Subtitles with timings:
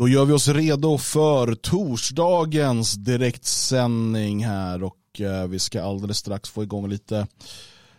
[0.00, 6.50] Då gör vi oss redo för torsdagens direktsändning här och eh, vi ska alldeles strax
[6.50, 7.26] få igång lite,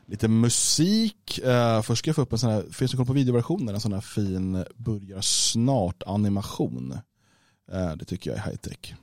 [0.05, 1.37] lite musik.
[1.37, 3.81] Eh, först ska jag få upp en sån här, finns det koll på videoversionen, en
[3.81, 6.91] sån här fin börjar snart animation.
[7.71, 8.93] Eh, det tycker jag är high tech.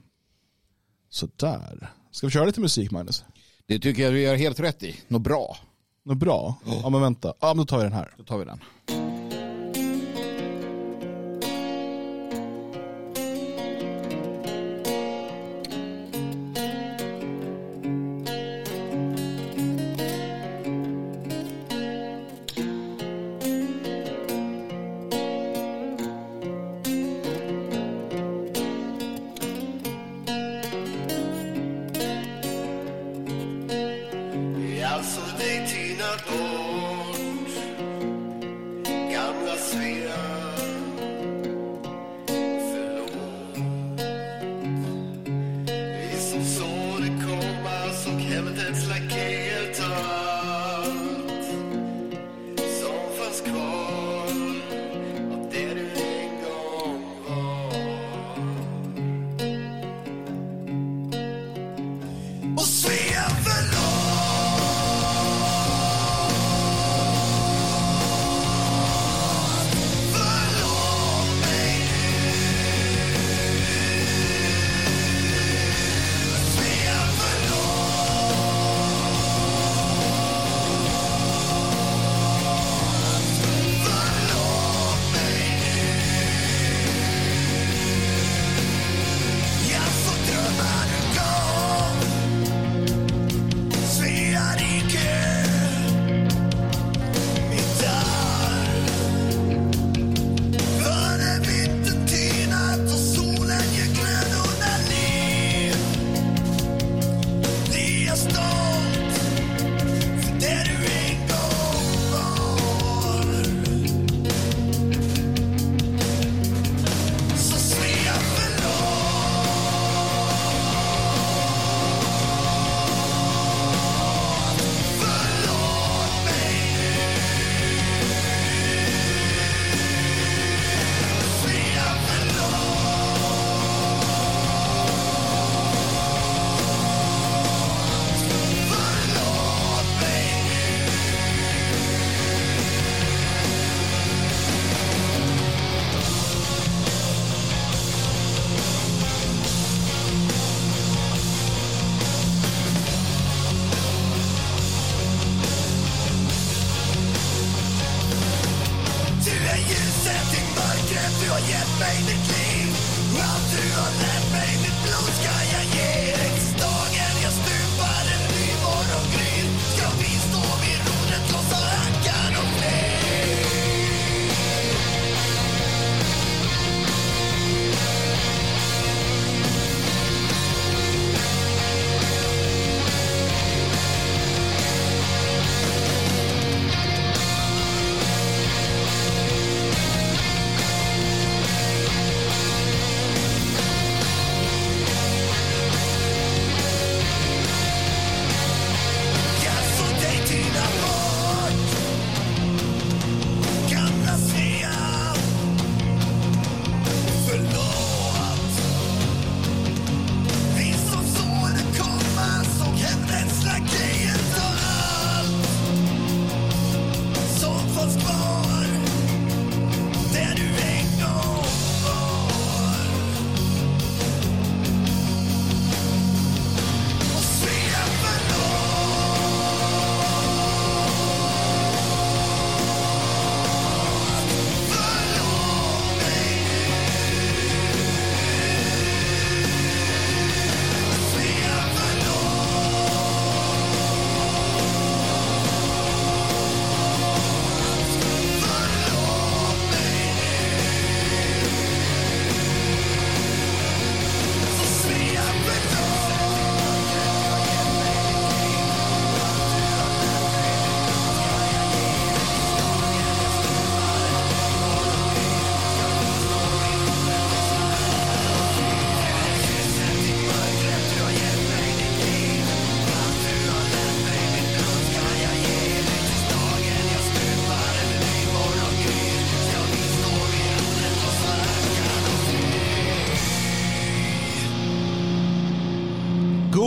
[1.11, 1.91] Sådär.
[2.11, 3.25] Ska vi köra lite musik Magnus?
[3.67, 4.97] Det tycker jag du gör helt rätt i.
[5.09, 5.57] Något bra.
[6.05, 6.55] Något bra?
[6.83, 8.15] Ja men vänta, ja men då tar vi den här.
[8.17, 8.61] Då tar vi den.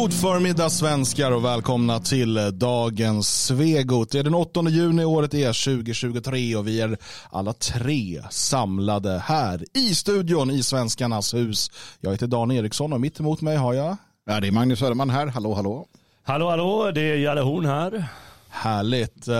[0.01, 4.11] God förmiddag svenskar och välkomna till dagens Svegot.
[4.11, 6.97] Det är den 8 juni, året är 2023 och vi är
[7.31, 11.71] alla tre samlade här i studion i Svenskarnas hus.
[11.99, 15.09] Jag heter Dan Eriksson och mitt emot mig har jag Ja, det är Magnus Söderman
[15.09, 15.27] här.
[15.27, 15.85] Hallå, hallå.
[16.23, 18.05] Hallå, hallå, det är Jalle Horn här.
[18.53, 19.27] Härligt.
[19.27, 19.35] Uh,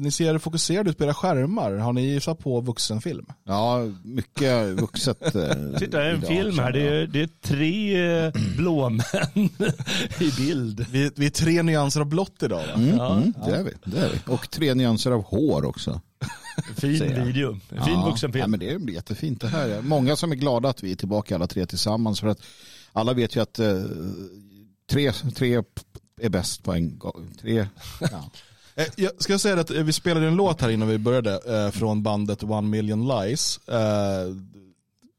[0.00, 1.72] ni ser fokuserade ut på era skärmar.
[1.76, 3.26] Har ni satt på vuxenfilm?
[3.44, 5.34] Ja, mycket vuxet.
[5.34, 6.72] eh, Titta, en idag, film här.
[6.72, 9.02] Det är, det är tre eh, blåmän
[10.20, 10.86] i bild.
[10.90, 12.64] Vi, vi är tre nyanser av blått idag?
[12.74, 13.16] Mm, Ja.
[13.16, 13.70] mm, det är vi.
[13.84, 14.32] Det är vi.
[14.32, 16.00] Och tre nyanser av hår också.
[16.76, 17.52] Fin video.
[17.68, 18.40] Fin ja, vuxenfilm.
[18.40, 19.80] Ja, men det blir jättefint det här.
[19.82, 22.20] Många som är glada att vi är tillbaka alla tre tillsammans.
[22.20, 22.38] För att
[22.92, 23.82] alla vet ju att eh,
[24.90, 25.62] tre, tre
[26.20, 27.28] är bäst på en gång.
[27.40, 27.66] Tre,
[28.00, 28.30] ja.
[28.74, 31.70] Eh, Jag ska säga att eh, vi spelade en låt här innan vi började eh,
[31.70, 33.60] från bandet One Million Lies.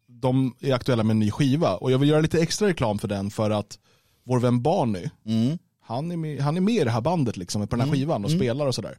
[0.08, 3.08] De är aktuella med en ny skiva och jag vill göra lite extra reklam för
[3.08, 3.80] den för att
[4.24, 5.58] vår vän Barney, mm.
[5.82, 8.26] han är med, han är med i det här bandet liksom, på den här skivan
[8.26, 8.98] och spelar och sådär.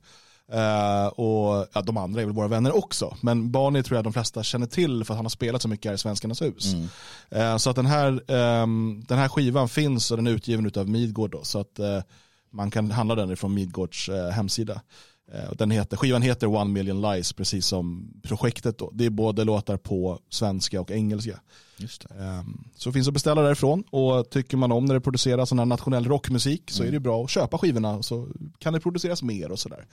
[0.53, 4.13] Eh, och ja, de andra är väl våra vänner också, men Barney tror jag de
[4.13, 6.75] flesta känner till för att han har spelat så mycket här i Svenskarnas hus.
[7.31, 10.89] Eh, så att den här, ehm, den här skivan finns och den är utgiven av
[10.89, 12.01] Midgård då, så att eh,
[12.51, 14.81] man kan handla den från Midgårds hemsida.
[15.53, 18.91] Den heter, skivan heter One Million Lies, precis som projektet då.
[18.95, 21.41] Det är både låtar på svenska och engelska.
[22.21, 25.67] Ehm, Så finns att beställa därifrån och tycker man om när det produceras sån här
[25.67, 28.29] nationell rockmusik så är det bra att köpa skivorna så
[28.59, 29.87] kan det produceras mer och sådär.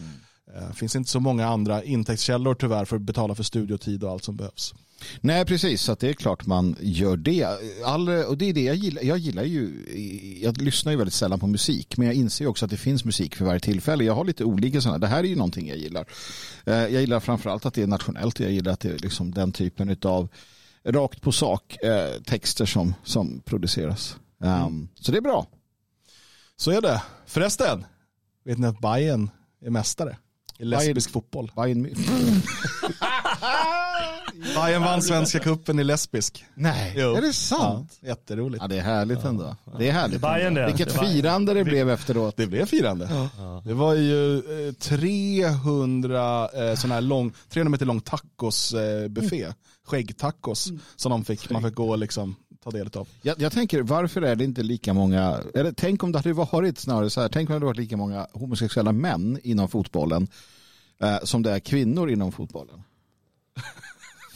[0.70, 4.24] Det finns inte så många andra intäktskällor tyvärr för att betala för studiotid och allt
[4.24, 4.74] som behövs.
[5.22, 5.82] Nej, precis.
[5.82, 7.48] Så det är klart man gör det.
[7.86, 9.04] All, och det är det jag gillar.
[9.04, 9.70] Jag gillar ju,
[10.44, 13.36] jag lyssnar ju väldigt sällan på musik, men jag inser också att det finns musik
[13.36, 14.04] för varje tillfälle.
[14.04, 14.98] Jag har lite olika sådana.
[15.00, 16.06] Det här är ju någonting jag gillar.
[16.66, 18.40] Eh, Jag gillar framförallt att det är nationellt.
[18.40, 20.30] Jag gillar att det är liksom den typen av
[20.86, 24.16] rakt på sak eh, texter som, som produceras.
[24.44, 25.48] Um, Så det är bra.
[26.56, 27.02] Så är det.
[27.26, 27.86] Förresten,
[28.46, 29.30] vet ni att Bayern
[29.66, 30.18] är mästare
[30.58, 31.52] i lesbisk fotboll?
[31.56, 31.84] Bayern
[34.56, 36.46] Bayern vann svenska kuppen i lesbisk.
[36.56, 37.16] Nej, Jo.
[37.16, 37.98] är det sant?
[38.02, 38.62] Ja, jätteroligt.
[38.62, 39.56] Ja, det är härligt ändå.
[39.80, 40.22] Det är härligt.
[40.22, 40.62] Bayern ändå.
[40.62, 40.68] det.
[40.68, 42.38] Vilket Det firande det blev efteråt.
[42.38, 43.30] Det blev firande.
[43.66, 44.38] Det var ju
[44.68, 49.54] eh, 300 eh, sån här lång, 300 meter lång tacosbuffé, eh,
[49.92, 53.08] skäggtacos som de fick, man fick gå och liksom ta del av.
[53.22, 56.78] Jag, jag tänker, varför är det inte lika många, eller tänk om det hade varit
[56.78, 60.28] snarare så här, tänk om det hade varit lika många homosexuella män inom fotbollen
[61.02, 62.84] eh, som det är kvinnor inom fotbollen.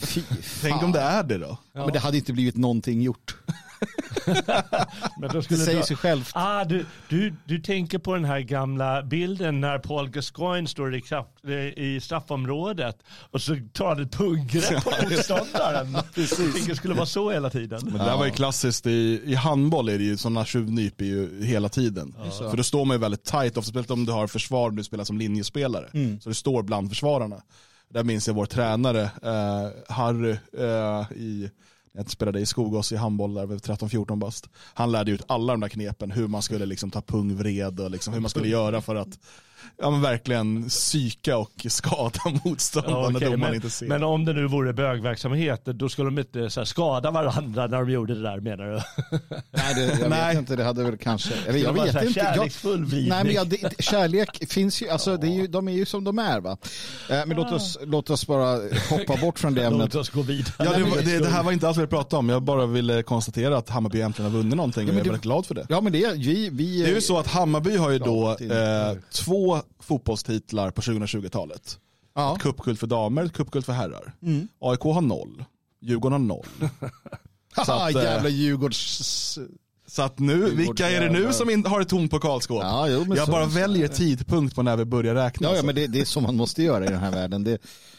[0.62, 1.58] Tänk om det är det då?
[1.72, 1.84] Ja.
[1.84, 3.36] Men det hade inte blivit någonting gjort.
[5.20, 6.30] Men då Det skulle säger du- sig självt.
[6.34, 11.00] Ah, du, du, du tänker på den här gamla bilden när Paul Gascoigne står i,
[11.00, 11.44] kraft,
[11.76, 12.96] i straffområdet
[13.30, 15.96] och så tar ett punggrepp på motståndaren.
[16.14, 16.54] Precis.
[16.54, 17.80] tänker det skulle vara så hela tiden.
[17.84, 21.44] Men det där var ju klassiskt i, i handboll är det ju sådana tjuvnyp ju
[21.44, 22.14] hela tiden.
[22.38, 25.04] För då står man ju väldigt tight, speciellt om du har försvar och du spelar
[25.04, 25.86] som linjespelare.
[26.20, 27.36] Så det står bland försvararna.
[27.90, 31.50] Där minns jag vår tränare eh, Harry eh, i
[31.96, 34.48] jag spelade i Skogås i handboll där vid 13-14 bast.
[34.74, 38.14] Han lärde ut alla de där knepen, hur man skulle liksom ta pungvred och liksom
[38.14, 39.18] hur man skulle göra för att
[39.78, 43.86] ja, men verkligen psyka och skada motståndaren Ja, när okej, domaren men, inte ser.
[43.86, 47.78] men om det nu vore bögverksamhet, då skulle de inte så här, skada varandra när
[47.78, 48.72] de gjorde det där menar du?
[49.50, 50.28] Nej, det, jag Nej.
[50.34, 51.98] vet inte, det hade väl kanske, eller jag vet inte.
[52.04, 53.08] Jag, Kärleksfull vridning.
[53.08, 56.04] nej men jag, det, kärlek finns ju, alltså det är ju, de är ju som
[56.04, 56.56] de är va.
[57.10, 58.60] Eh, men låt oss, låt oss bara
[58.90, 59.80] hoppa bort från det ämnet.
[59.80, 60.52] Låt oss gå vidare.
[60.58, 63.02] Ja, det, det, det här var inte alls vad jag pratade om, jag bara ville
[63.02, 65.66] konstatera att Hammarby äntligen har vunnit någonting och jag är väldigt glad för det.
[65.68, 68.98] Ja men det, vi, vi Det är ju så att Hammarby har ju då eh,
[69.12, 69.45] två
[69.80, 71.78] fotbollstitlar på 2020-talet.
[72.14, 72.36] ja.
[72.40, 74.12] Cupguld för damer, cupguld för herrar.
[74.60, 75.44] AIK har noll,
[75.80, 76.46] Djurgården har noll.
[77.66, 79.38] Så att, eh, jävla Djurgårds...
[79.88, 82.62] Så att nu, vilka är det nu som in, har ett tomt pokalskåp?
[82.62, 85.48] Ja, jo, jag så- bara väljer tidpunkt på när vi börjar räkna.
[85.48, 87.44] Ja, ja men det, det är så man måste göra i den här världen.
[87.44, 87.58] Det,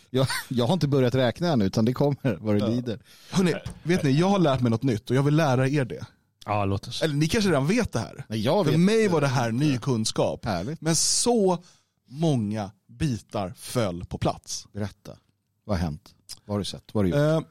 [0.09, 2.99] jag, jag har inte börjat räkna än utan det kommer vad det lider.
[3.31, 6.05] Hörrni, vet ni, jag har lärt mig något nytt och jag vill lära er det.
[6.47, 7.01] Ja, låt oss.
[7.01, 8.25] Eller ni kanske redan vet det här.
[8.29, 9.13] Nej, jag För vet mig inte.
[9.13, 10.45] var det här ny kunskap.
[10.45, 10.81] Härligt.
[10.81, 11.63] Men så
[12.05, 14.67] många bitar föll på plats.
[14.71, 15.17] Berätta.
[15.63, 16.15] Vad har hänt?
[16.45, 16.83] Vad har du sett?
[16.93, 17.43] Vad har du gjort?
[17.43, 17.49] Eh,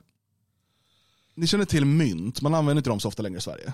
[1.35, 3.73] ni känner till mynt, man använder inte dem så ofta längre i Sverige.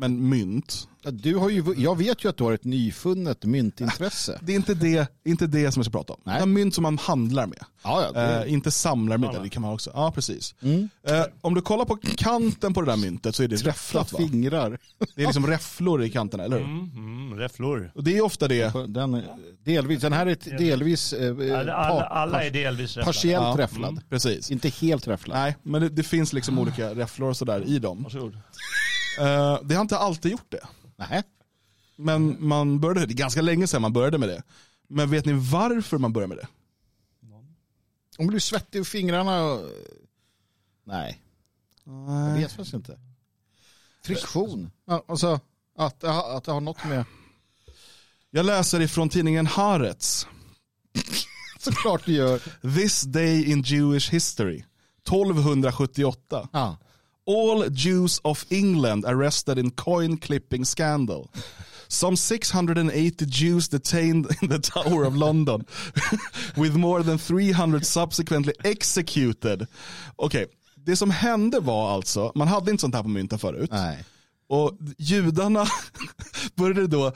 [0.00, 4.38] Men mynt, Ja, Du har ju, jag vet ju att du har ett nyfunnet myntintresse.
[4.42, 6.20] det är inte det, inte det som jag ska prata om.
[6.24, 6.36] Nej.
[6.36, 7.58] Det är mynt som man handlar med.
[7.82, 9.90] Ja, ja, det, Eh, inte samlar med, det kan man också.
[9.94, 10.54] Ja, precis.
[10.62, 10.88] Mm.
[11.06, 14.18] Eh, om du kollar på kanten på det där myntet så är det räfflat va?
[14.18, 14.78] fingrar.
[15.16, 16.64] Det är liksom räfflor i kanterna, eller hur?
[16.64, 17.92] Mm, mm, räfflor.
[17.94, 18.72] Och det är ofta det.
[18.88, 19.22] Den,
[19.64, 23.06] delvis, den här är delvis eh, Alla, alla, alla är delvis räfflade.
[23.06, 24.00] partiellt Ja, räfflad.
[24.10, 24.50] Precis.
[24.50, 25.38] Inte helt räfflad.
[25.38, 28.02] Nej, men det, det finns liksom olika räfflor och sådär i dem.
[28.02, 28.36] Varsågod.
[29.18, 30.66] Eh, det har inte alltid gjort det.
[30.96, 31.22] Nej.
[31.96, 34.42] Men man började, det är ganska länge sedan man började med det.
[34.88, 36.48] Men vet ni varför man började med det?
[38.18, 39.70] Om du blir svettig i fingrarna och...
[40.84, 41.22] Nej,
[41.84, 42.98] jag vet faktiskt inte.
[44.04, 44.70] Friktion.
[45.08, 45.40] Alltså
[45.76, 47.04] att, att det har något med...
[48.30, 50.26] Jag läser ifrån tidningen Haaretz.
[51.58, 52.42] Såklart du gör.
[52.76, 54.64] This day in Jewish history.
[55.06, 56.48] 1278.
[56.52, 56.76] Ja.
[57.26, 61.30] All Jews of England arrested in coin clipping scandal.
[61.88, 65.66] Some 680 Jews detained in the Tower of London
[66.56, 69.66] with more than 300 subsequently executed.
[70.16, 70.46] Okej,
[70.76, 73.70] det som hände var alltså, man hade inte sånt här på mynten förut.
[73.72, 74.04] Nej.
[74.48, 75.66] Och judarna
[76.54, 77.12] började då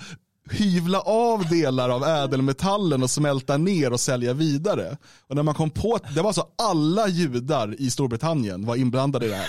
[0.51, 4.97] hyvla av delar av ädelmetallen och smälta ner och sälja vidare.
[5.29, 9.29] Och när man kom på, det var alltså alla judar i Storbritannien var inblandade i
[9.29, 9.49] det här.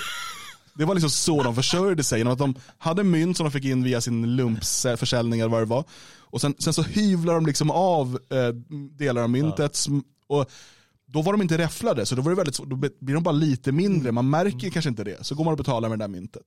[0.76, 3.66] Det var liksom så de försörjde sig, genom att de hade mynt som de fick
[3.66, 5.84] in via sin lumpsförsäljning eller vad det var.
[6.20, 8.48] Och sen, sen så hyvlar de liksom av eh,
[8.98, 9.86] delar av myntet.
[10.28, 10.50] Och
[11.08, 13.72] då var de inte räfflade, så då, var det väldigt, då blir de bara lite
[13.72, 14.12] mindre.
[14.12, 15.26] Man märker kanske inte det.
[15.26, 16.46] Så går man och betalar med det där myntet.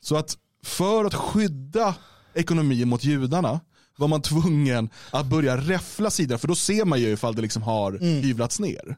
[0.00, 1.94] Så att för att skydda
[2.34, 3.60] ekonomin mot judarna
[3.96, 7.62] var man tvungen att börja räffla sidor, för då ser man ju ifall det liksom
[7.62, 8.96] har hyvlats ner.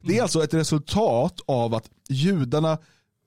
[0.00, 2.78] Det är alltså ett resultat av att judarna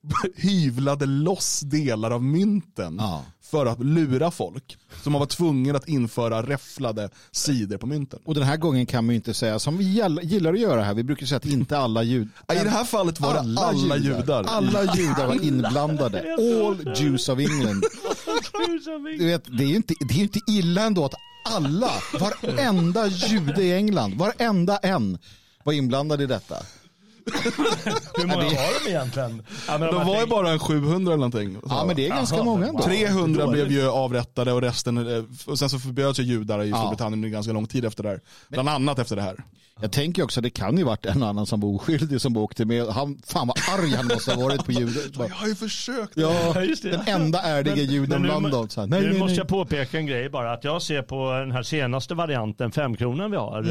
[0.35, 3.25] hyvlade loss delar av mynten Ja.
[3.41, 4.77] för att lura folk.
[5.03, 8.19] Så man var tvungen att införa räfflade sidor på mynten.
[8.25, 9.83] Och den här gången kan man ju inte säga som vi
[10.23, 10.93] gillar att göra här.
[10.93, 12.29] Vi brukar säga att inte alla judar.
[12.51, 14.43] I det här fallet var det alla, judar.
[14.43, 16.19] Alla judar var inblandade.
[16.65, 17.83] All Jews of England.
[19.17, 21.13] Du vet, det är ju inte, det är inte illa ändå att
[21.45, 21.91] alla,
[22.41, 25.17] varenda jude i England, varenda en
[25.63, 26.55] var inblandad i detta.
[28.17, 29.41] Hur många var de egentligen?
[29.67, 31.57] Ja, men De har var ju bara en 700 eller någonting.
[31.69, 32.77] Ja, men det är ganska Jaha, många ändå.
[32.79, 32.87] wow.
[32.87, 33.67] 300 Dåligt.
[33.67, 37.29] blev ju avrättade och resten, eh, och sen så förbjöds ju judar i Storbritannien under
[37.29, 38.19] ganska lång tid efter det här.
[38.47, 39.43] Bland annat efter det här.
[39.81, 42.85] Jag tänker också, det kan ju varit en annan som var oskyldig som åkte med.
[42.87, 45.01] Han, fan vad arg han måste ha varit på judar.
[45.29, 46.11] Jag har ju försökt.
[46.15, 46.91] Ja, det.
[46.91, 48.69] den enda ärliga Men- juden men nu- bland dem.
[48.69, 49.37] Så här, Nej, nu nej, måste nej.
[49.37, 50.53] jag påpeka en grej bara.
[50.53, 53.61] Att jag ser på den här senaste varianten, femkronan vi har.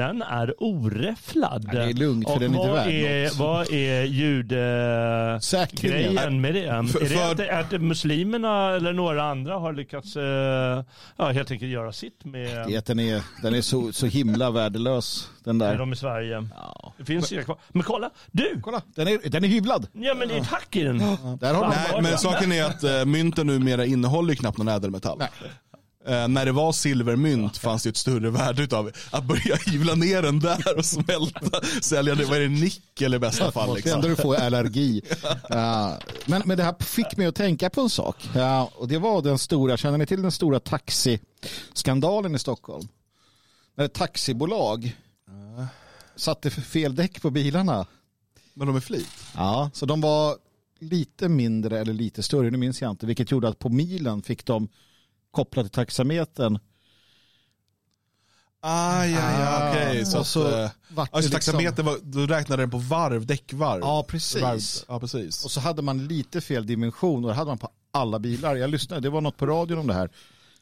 [0.00, 1.64] Den är oräfflad.
[1.72, 3.36] Ja, det är lugnt, för Och den är inte vad värd är, något.
[3.36, 5.38] Vad är jude...
[5.42, 5.80] Säkerhet.
[6.14, 6.88] Grejen med det.
[6.92, 10.84] För- är det för- att, att muslimerna eller några andra har lyckats eh,
[11.16, 15.28] ja, helt enkelt göra sitt med, Den är, den är så, så himla värdelös.
[15.44, 15.78] Den där.
[15.78, 16.48] dem i Sverige?
[16.56, 16.92] Ja.
[16.98, 17.58] Det finns inga kvar.
[17.68, 18.60] Men kolla, du!
[18.62, 19.86] Kolla, den är, den är hyvlad.
[19.92, 20.98] Ja men det är ett hack i den.
[21.40, 25.22] Där har Nej, men saken är att eh, mynten numera innehåller knappt någon ädelmetall.
[26.06, 30.22] Eh, när det var silvermynt fanns det ett större värde utav att börja hyvla ner
[30.22, 33.74] den där och smälta, sälja det, vad är det, nickel i bästa fall.
[33.74, 33.92] Liksom.
[33.92, 35.02] ändå du få allergi.
[35.48, 38.30] Ja, men, men det här fick mig att tänka på en sak.
[38.34, 42.88] Ja, och det var den stora, känner ni till den stora taxiskandalen i Stockholm?
[43.74, 44.96] När ett taxibolag
[46.16, 47.86] satte för fel däck på bilarna.
[48.54, 49.08] Men de är flit.
[49.34, 50.36] Ja, så de var
[50.78, 54.46] lite mindre eller lite större, nu minns jag inte, vilket gjorde att på milen fick
[54.46, 54.68] de
[55.30, 56.58] kopplat till taxametern.
[58.62, 60.06] Ah, ja, ja, okej.
[60.06, 63.26] Så, och att, så eh, vart det alltså, taxametern var, då räknade den på varv,
[63.26, 63.80] däckvarv.
[63.80, 64.42] Ja, precis.
[64.42, 65.44] Varv, ja, precis.
[65.44, 68.56] Och så hade man lite fel dimension och det hade man på alla bilar.
[68.56, 70.10] Jag lyssnade, det var något på radion om det här.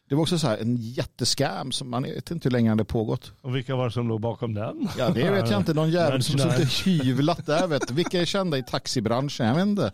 [0.08, 3.32] Det var också så här en jätteskam som man vet inte hur länge det pågått.
[3.40, 4.88] Och vilka var det som låg bakom den?
[4.98, 5.74] Ja, det vet jag inte.
[5.74, 7.66] Någon jävel som suttit hyvlat där.
[7.66, 7.94] Vet du.
[7.94, 9.46] Vilka är kända i taxibranschen?
[9.46, 9.92] Jag vet inte.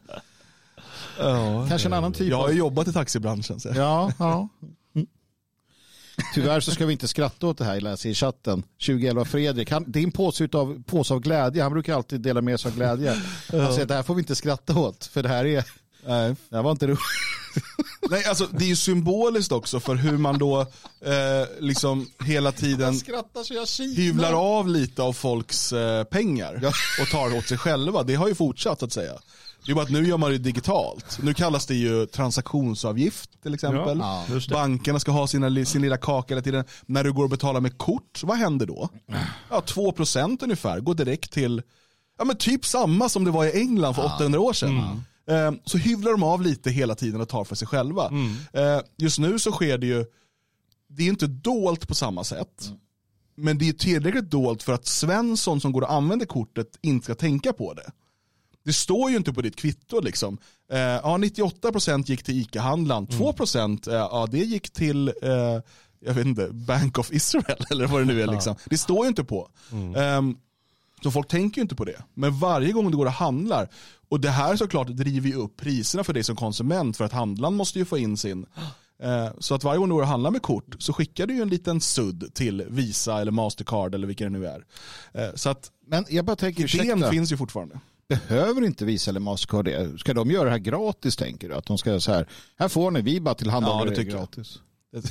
[1.19, 1.67] Ja.
[1.69, 2.55] Kanske en annan typ Jag har av...
[2.55, 3.61] jobbat i taxibranschen.
[3.61, 3.69] Så.
[3.75, 4.49] Ja, ja.
[4.95, 5.07] Mm.
[6.35, 8.63] Tyvärr så ska vi inte skratta åt det här, läser i chatten.
[8.87, 11.63] 2011 Fredrik, han, det är en påse, utav, påse av glädje.
[11.63, 13.11] Han brukar alltid dela med sig av glädje.
[13.51, 15.65] Han säger att det här får vi inte skratta åt, för det här är...
[16.07, 16.35] Nej.
[16.49, 16.99] Det här var inte roligt.
[18.11, 22.95] Nej, alltså, det är ju symboliskt också för hur man då eh, liksom hela tiden
[22.99, 23.95] skrattar så jag kilar.
[23.97, 26.73] hyvlar av lite av folks eh, pengar Ja.
[27.03, 28.03] och tar åt sig själva.
[28.03, 29.13] Det har ju fortsatt att säga.
[29.67, 31.19] Det är bara att nu gör man det digitalt.
[31.23, 33.99] Nu kallas det ju transaktionsavgift till exempel.
[33.99, 34.25] Ja.
[34.51, 36.65] Bankerna ska ha sina, sin lilla kaka hela tiden.
[36.87, 38.89] När du går och betalar med kort, vad händer då?
[39.51, 41.63] Ja, 2% ungefär går direkt till,
[42.19, 45.03] ja men typ samma som det var i England för 800 år sedan.
[45.31, 48.09] Eh, Så hyvlar de av lite hela tiden och tar för sig själva.
[48.53, 50.05] Eh, Just nu så sker det ju,
[50.89, 52.71] det är inte dolt på samma sätt.
[53.37, 57.15] Men det är tillräckligt dolt för att Svensson som går och använder kortet inte ska
[57.15, 57.91] tänka på det.
[58.65, 60.39] Det står ju inte på ditt kvitto liksom.
[60.73, 65.61] Eh, ja, 98% gick till ICA-handlaren, 2% eh, ja, det gick till eh,
[66.01, 68.27] jag vet inte, Bank of Israel eller vad det nu är.
[68.27, 68.55] Liksom.
[68.65, 69.49] Det står ju inte på.
[69.97, 70.37] Ehm,
[71.03, 72.03] så folk tänker ju inte på det.
[72.15, 73.69] Men varje gång du går och handlar,
[74.09, 77.55] och det här såklart driver ju upp priserna för dig som konsument för att handlaren
[77.55, 78.47] måste ju få in sin,
[79.03, 81.43] Eh, Så att varje gång du går och handlar med kort så skickar du ju
[81.43, 84.65] en liten sudd till Visa eller Mastercard eller vilka det nu är.
[85.15, 87.81] Eh, Så att Men jag bara tänker, idén ursäkta, finns ju fortfarande.
[88.09, 89.99] Behöver inte Visa eller Mastercard det?
[89.99, 91.55] Ska de göra det här gratis tänker du?
[91.55, 94.59] Att de ska så här, här får ni, vi bara tillhandahåller Ja, det det gratis.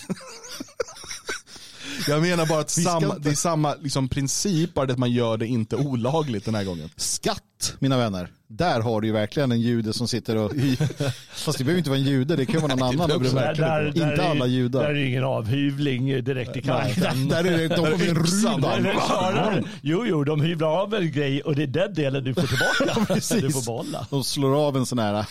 [2.08, 5.12] Jag menar bara att samma, inte- det är samma liksom, princip, bara det att man
[5.12, 6.90] gör det inte olagligt den här gången.
[6.96, 8.28] Skatt, mina vänner.
[8.48, 10.52] Där har du ju verkligen en jude som sitter och...
[11.34, 13.36] Fast det behöver inte vara en jude, det kan vara någon annan också.
[13.36, 14.84] det Där, där, Inte där, alla är, judar.
[14.84, 17.28] där är ingen avhyvling direkt i kanten.
[17.28, 19.68] där är det, de kommer en rudan.
[19.82, 23.06] Jo, jo, de hyvlar av en grej och det är den delen du får tillbaka.
[23.14, 23.42] precis.
[23.42, 24.08] du får behålla.
[24.10, 25.26] De slår av en sån här...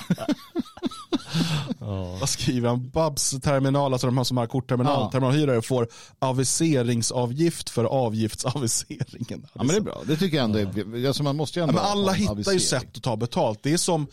[2.20, 2.90] Vad skriver han?
[2.90, 5.10] Babs terminal, alltså de här som har kortterminal, Ja.
[5.10, 5.88] terminalhyrare får
[6.18, 9.46] aviseringsavgift för avgiftsaviseringen.
[9.52, 11.06] Ja men det är bra, det tycker jag ändå är...
[11.06, 13.58] Alltså man måste ju Ja, ändå men alla hittar ju sätt att ta betalt.
[13.62, 14.06] Det är som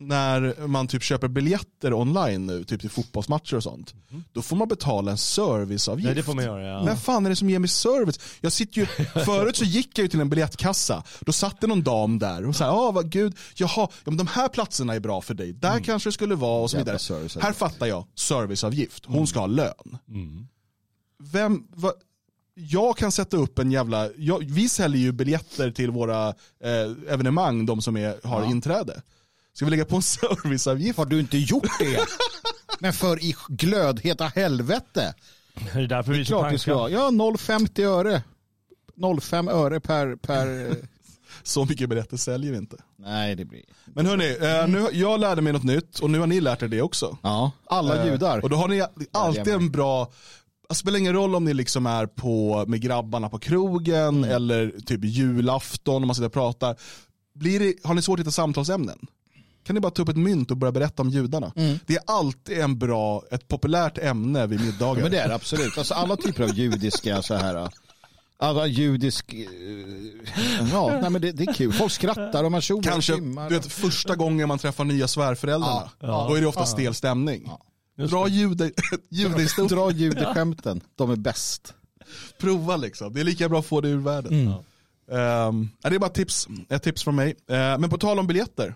[0.00, 3.94] när man typ köper biljetter online nu, typ till fotbollsmatcher och sånt.
[4.32, 6.06] Då får man betala en serviceavgift.
[6.06, 6.84] Nej, det får man göra, ja.
[6.84, 8.20] Men fan är det som ger mig service?
[8.40, 8.86] Jag sitter ju,
[9.24, 12.56] förut så gick jag ju till en biljettkassa, då satt det någon dam där och
[12.56, 15.80] sa, ja vad gud, jaha, ja, men de här platserna är bra för dig, där
[15.80, 16.98] kanske det skulle vara och så Mm.
[16.98, 17.28] Vidare.
[17.40, 19.98] Här fattar jag, serviceavgift, hon ska ha lön.
[20.08, 20.46] Mm.
[21.22, 21.92] Vem, va,
[22.54, 26.28] jag kan sätta upp en jävla, jag, vi säljer ju biljetter till våra
[26.64, 29.02] eh, evenemang, de som är, har inträde.
[29.58, 30.98] Ska vi lägga på en serviceavgift?
[30.98, 32.00] Har du inte gjort det?
[32.78, 35.14] Men för i glödheta helvete.
[35.72, 36.88] Det är därför vi är så Klart det ska.
[36.90, 38.22] Ja, 0,50 öre.
[38.96, 40.16] 0,5 öre per...
[40.16, 40.76] per...
[41.42, 42.76] Så mycket biljetter säljer vi inte.
[42.96, 43.62] Nej, det blir...
[43.86, 46.68] Men hörni, eh, nu, jag lärde mig något nytt och nu har ni lärt er
[46.68, 47.18] det också.
[47.22, 48.42] Ja, alla Eh, judar.
[48.42, 50.12] Och då har ni alltid en bra,
[50.68, 54.30] det spelar ingen roll om ni liksom är på, med grabbarna på krogen Mm.
[54.30, 56.76] eller typ julafton om man sitter och pratar.
[57.34, 58.98] Blir det, har ni svårt att hitta samtalsämnen?
[59.68, 61.52] Kan ni bara ta upp ett mynt och börja berätta om judarna?
[61.56, 61.78] Mm.
[61.86, 64.96] Det är alltid en bra, ett populärt ämne vid middagar.
[64.96, 65.78] Ja, men det är det absolut.
[65.78, 67.68] Alltså alla typer av judiska så här.
[68.38, 69.32] Alla judisk...
[69.32, 69.38] eh,
[70.72, 71.72] Ja, nej, men det, det är kul.
[71.72, 75.90] Folk skrattar och man tjoar Kanske du vet, första gången man träffar nya svärföräldrarna.
[76.00, 77.50] Ja, Då är det ofta stel stämning.
[78.10, 78.70] Dra jude,
[79.10, 79.68] judehistorier.
[79.76, 80.80] Dra judeskämten.
[80.96, 81.74] De är bäst.
[82.40, 83.12] Prova liksom.
[83.12, 84.32] Det är lika bra att få det ur världen.
[84.32, 84.52] Mm.
[85.82, 86.48] Ja, det är bara tips.
[86.70, 87.34] ett tips från mig.
[87.50, 88.74] Ehm, men på tal om biljetter.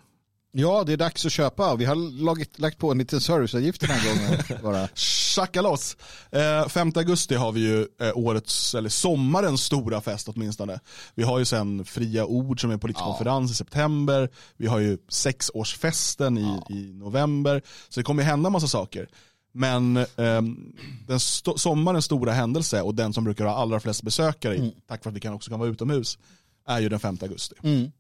[0.54, 1.76] Ja, det är dags att köpa.
[1.76, 4.08] Vi har lagt, lagt på en liten serviceavgift den här
[4.48, 4.62] gången.
[4.62, 4.88] Bara.
[4.94, 5.96] Tjacka loss.
[6.36, 10.80] Uh, 5 augusti har vi ju eh, årets, eller sommarens stora fest åtminstone.
[11.14, 14.28] Vi har ju sen Fria Ord som är politisk konferens i september.
[14.56, 17.62] Vi har ju sexårsfesten i, i november.
[17.88, 19.08] Så det kommer ju hända massa saker.
[19.54, 20.72] Men ehm,
[21.06, 25.02] den sto- sommarens stora händelse och den som brukar ha allra flest besökare, i, tack
[25.02, 26.18] för att vi kan också kan vara utomhus,
[26.66, 27.54] är ju den 5 augusti.
[27.62, 27.92] Mm.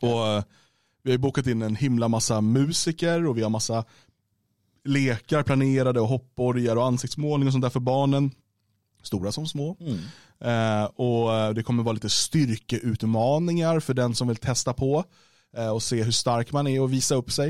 [0.00, 0.42] Och eh,
[1.08, 3.84] vi har ju bokat in en himla massa musiker och vi har massa
[4.84, 8.30] lekar planerade och hoppborgar och ansiktsmålning och sånt där för barnen.
[9.02, 9.76] Stora som små.
[9.80, 9.98] Mm.
[10.40, 15.04] Eh, och eh, det kommer vara lite styrkeutmaningar för den som vill testa på
[15.56, 17.48] eh, och se hur stark man är och visa upp sig.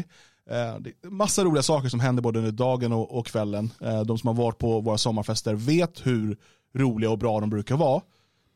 [0.50, 3.70] Eh, det är massa roliga saker som händer både under dagen och, och kvällen.
[3.80, 6.36] Eh, de som har varit på våra sommarfester vet hur
[6.74, 8.02] roliga och bra de brukar vara.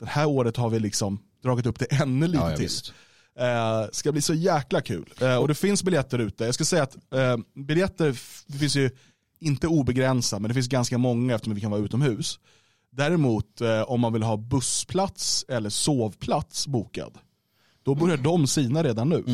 [0.01, 2.65] Det här året har vi liksom dragit upp det ännu lite Ja, ja, till.
[2.65, 2.93] visst.
[3.39, 5.15] Eh, ska bli så jäkla kul.
[5.21, 6.45] Eh, och det finns biljetter ute.
[6.45, 8.13] Jag ska säga att eh, biljetter
[8.59, 8.91] finns ju
[9.41, 12.39] inte obegränsat, men det finns ganska många eftersom vi kan vara utomhus.
[12.91, 17.19] Däremot eh, om man vill ha bussplats eller sovplats bokad,
[17.83, 19.25] då börjar de sina redan nu.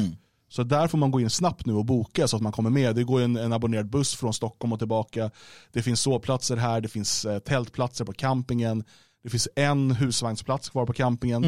[0.51, 2.95] Så där får man gå in snabbt nu och boka så att man kommer med.
[2.97, 5.31] Det går en, en abonnerad buss från Stockholm och tillbaka.
[5.73, 8.85] Det finns sovplatser här, det finns eh, tältplatser på campingen.
[9.23, 11.45] Det finns en husvagnsplats kvar på campingen.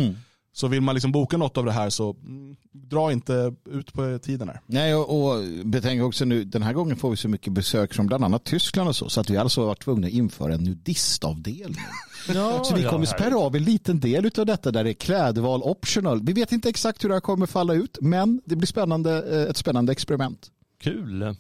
[0.53, 4.19] Så vill man liksom boka något av det här så mm, dra inte ut på
[4.23, 4.61] tiden här.
[4.67, 8.07] Nej, och, och betänk också nu, den här gången får vi så mycket besök från
[8.07, 10.65] bland annat Tyskland och så, så att vi alltså har varit tvungna att införa en
[10.65, 11.77] nudistavdelning.
[12.35, 14.91] Ja, Så vi ja, kommer här- spärra av en liten del av detta där det
[14.91, 16.23] är klädval optional.
[16.23, 19.51] Vi vet inte exakt hur det här kommer falla ut, men det blir spännande, eh,
[19.51, 20.49] ett spännande experiment.
[20.83, 21.37] Kul.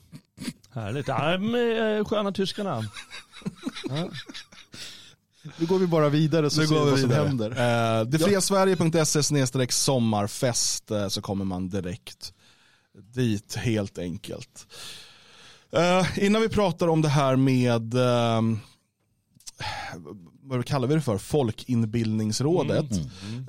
[0.75, 1.09] Härligt.
[1.09, 2.83] Ja, med, eh, sköna tyskarna.
[5.59, 7.29] Nu går vi bara vidare så Nu ser vi vad som vidare.
[7.29, 7.50] händer.
[8.00, 12.33] Eh, detfriasverige.se sommarfest eh, så kommer man direkt
[13.14, 14.66] dit helt enkelt.
[15.72, 18.59] Eh, innan vi pratar om det här med ehm,
[20.42, 22.87] vad kallar vi det för, Folkinbildningsrådet.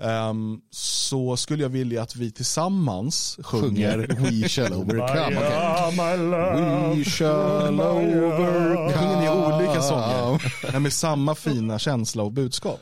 [0.01, 5.91] ehm, så skulle jag vilja att vi tillsammans sjunger We shall overcome.
[5.91, 6.95] My love.
[6.95, 8.93] We shall overcome.
[8.93, 12.79] sjunger ni olika sånger, men med samma fina känsla och budskap.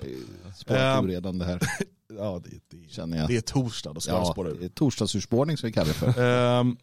[0.58, 1.60] Spårat Ehm, ur redan det här,
[2.18, 3.28] Ja, det, det, känner jag.
[3.28, 4.58] det är torsdag, då ska Ja, spåra ur.
[4.60, 6.24] det är torsdagsurspårning som vi kallar det för.
[6.60, 6.78] Ehm,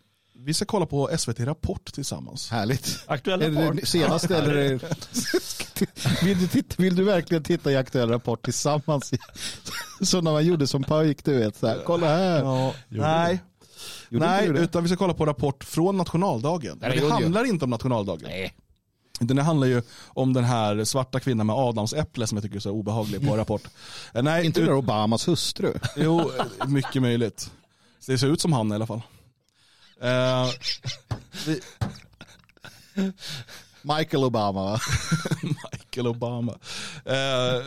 [0.45, 2.51] vi ska kolla på SVT Rapport tillsammans.
[2.51, 2.99] Härligt.
[3.07, 3.81] Aktuell Är det rapport.
[3.81, 4.81] det senaste eller
[6.25, 9.13] vill, du titta, vill du verkligen titta i Aktuell Rapport tillsammans?
[10.03, 11.57] Så när man gjorde som pojk, du vet.
[11.57, 12.39] Så här, kolla här.
[12.39, 13.43] Ja, nej,
[14.09, 16.79] Gjorde nej utan vi ska kolla på Rapport från nationaldagen.
[16.81, 18.29] Nej, Men det handlar inte om nationaldagen.
[18.29, 18.55] Nej.
[19.21, 22.71] Den handlar ju om den här svarta kvinnan med adamsäpple som jag tycker är så
[22.71, 23.63] obehaglig på Rapport.
[24.15, 25.73] Eh, Nej, Inte ut- Obamas hustru?
[25.97, 26.31] Jo,
[26.67, 27.51] mycket möjligt.
[28.07, 29.03] Det ser ut som han i alla fall.
[30.01, 30.51] Eh,
[31.47, 31.61] vi,
[33.83, 34.81] Michael Obama va?
[35.43, 36.53] Michael Obama.
[37.05, 37.65] Eh,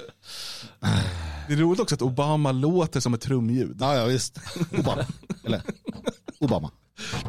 [1.48, 3.78] det är roligt också att Obama låter som ett trumljud.
[3.80, 4.40] Ja, ja visst.
[4.78, 5.06] Obama.
[5.44, 5.62] Eller
[6.40, 6.72] Obama.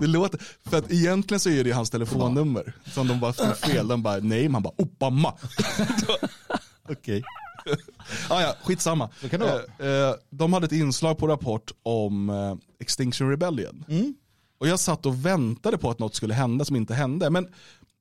[0.00, 3.88] Det låter, för att egentligen så är det hans telefonnummer som de bara skrev fel.
[3.88, 5.34] De bara nej, men han bara Obama.
[6.88, 7.22] Okej.
[8.28, 9.10] ah, ja, skitsamma.
[9.22, 9.46] Det kan det
[9.78, 10.08] vara.
[10.08, 12.30] Eh, de hade ett inslag på Rapport om
[12.80, 13.84] Extinction Rebellion.
[13.88, 14.14] Mm.
[14.60, 17.30] Och jag satt och väntade på att något skulle hända som inte hände.
[17.30, 17.48] Men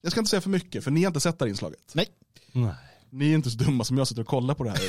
[0.01, 1.91] jag ska inte säga för mycket, för ni har inte sett det här inslaget.
[1.93, 2.07] Nej.
[2.51, 2.73] Nej.
[3.09, 4.79] Ni är inte så dumma som jag sitter och kollar på det här.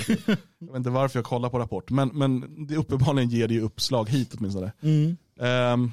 [0.58, 3.60] Jag vet inte varför jag kollar på Rapport, men, men det uppenbarligen ger det ju
[3.60, 4.72] uppslag hit åtminstone.
[4.80, 5.16] Mm.
[5.40, 5.92] Ehm,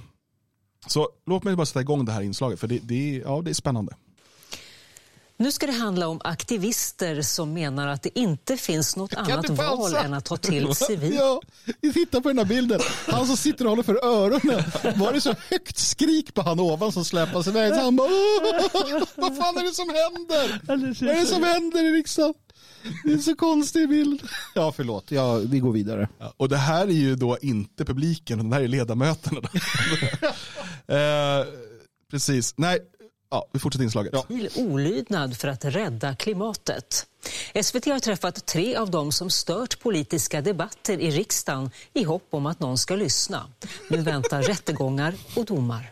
[0.87, 3.49] så låt mig bara sätta igång det här inslaget, för det, det, är, ja, det
[3.49, 3.95] är spännande.
[5.39, 9.95] Nu ska det handla om aktivister som menar att det inte finns något annat val
[9.95, 11.13] än att ta till civil.
[11.13, 11.41] Ja,
[11.93, 12.79] titta på den här bilden.
[13.07, 14.63] Han som sitter och håller för öronen.
[14.95, 17.73] Var det så högt skrik på han ovan som släpas iväg?
[17.75, 20.61] Så han bara, "Åh, vad fan är det som händer?
[21.05, 22.33] Vad är det som händer i riksdagen?
[23.03, 24.21] Det är en så konstig bild.
[24.55, 25.11] Ja, förlåt.
[25.11, 26.09] Ja, vi går vidare.
[26.19, 29.41] Ja, och det här är ju då inte publiken, det här är ledamöterna.
[30.89, 31.45] Eh,
[32.11, 32.79] precis, nej,
[33.29, 34.13] ja, vi fortsätter inslaget.
[34.27, 37.05] Civil olydnad för att rädda klimatet.
[37.63, 42.45] SVT har träffat tre av dem som stört politiska debatter i riksdagen i hopp om
[42.45, 43.47] att någon ska lyssna.
[43.89, 45.91] Nu väntar rättegångar och domar.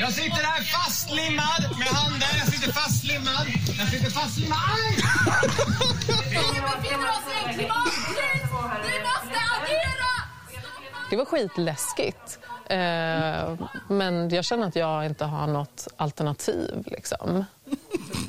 [0.00, 2.28] Jag sitter här fastlimmad med handen.
[2.38, 3.46] Jag sitter fastlimmad.
[3.78, 4.58] Jag sitter fastlimmad.
[4.58, 4.96] Aj!
[6.30, 8.42] Vi befinner oss i en klimatkris!
[8.82, 10.10] Vi måste agera!
[11.10, 12.38] Det var skitläskigt.
[12.70, 16.84] Eh, men jag känner att jag inte har något alternativ.
[16.86, 17.44] Liksom.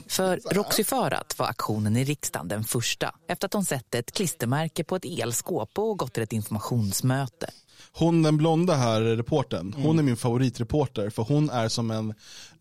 [0.08, 4.84] För Roxy Förat var aktionen i riksdagen den första efter att hon sett ett klistermärke
[4.84, 7.50] på ett elskåp och gått till ett informationsmöte.
[7.94, 10.00] Hon den blonda här, reporten, hon Mm.
[10.00, 12.14] är min favoritreporter för hon är som en,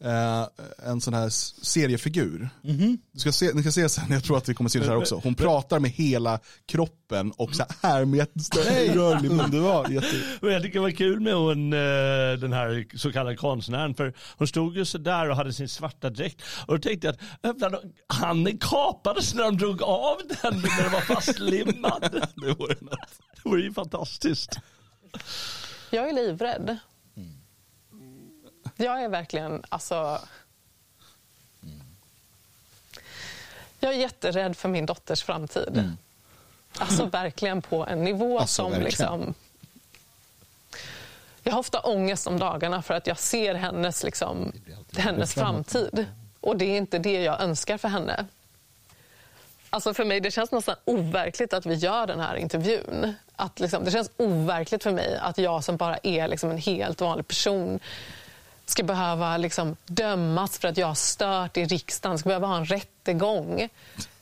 [0.04, 0.46] eh,
[0.86, 1.28] en sån här
[1.64, 2.48] seriefigur.
[2.62, 2.98] Mhm.
[3.12, 4.96] Du ska se, ni ska se sen, jag tror att vi kommer se det här
[4.96, 5.20] också.
[5.24, 8.60] Hon pratar med hela kroppen och så här med jättestor
[8.94, 9.50] rörlig mun.
[9.50, 10.06] Det var jätte...
[10.40, 13.94] Men jag tycker det var kul med hon, eh, den här så kallade konstnären.
[13.94, 16.42] För hon stod ju sådär och hade sin svarta dräkt.
[16.66, 17.20] Och då tänkte jag att
[17.62, 22.02] öppna, handen kapades när de drog av den när den var fastlimmad.
[22.36, 22.98] Det vore något.
[23.42, 24.58] Det vore ju fantastiskt.
[25.90, 26.78] Jag är livrädd.
[28.76, 30.20] Jag är verkligen, alltså...
[33.80, 35.96] Jag är jätterädd för min dotters framtid.
[36.78, 38.84] Alltså verkligen på en nivå Alltså, som verkligen.
[39.20, 39.34] liksom...
[41.42, 44.52] Jag har ofta ångest om dagarna för att jag ser hennes, liksom,
[44.96, 46.06] hennes framtid.
[46.40, 48.26] Och det är inte det jag önskar för henne.
[49.70, 53.14] Alltså för mig det känns nästan overkligt att vi gör den här intervjun.
[53.36, 57.00] Att liksom, det känns overkligt för mig att jag som bara är liksom en helt
[57.00, 57.80] vanlig person
[58.66, 62.64] ska behöva liksom dömas för att jag har stört i riksdagen, ska behöva ha en
[62.64, 63.68] rättegång.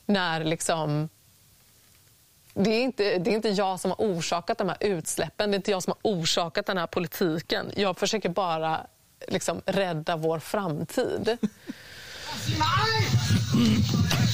[0.05, 1.09] När liksom...
[2.53, 5.57] Det är, inte, det är inte jag som har orsakat de här utsläppen, det är
[5.57, 7.71] inte jag som har orsakat den här politiken.
[7.75, 8.81] Jag försöker bara
[9.27, 11.37] liksom rädda vår framtid.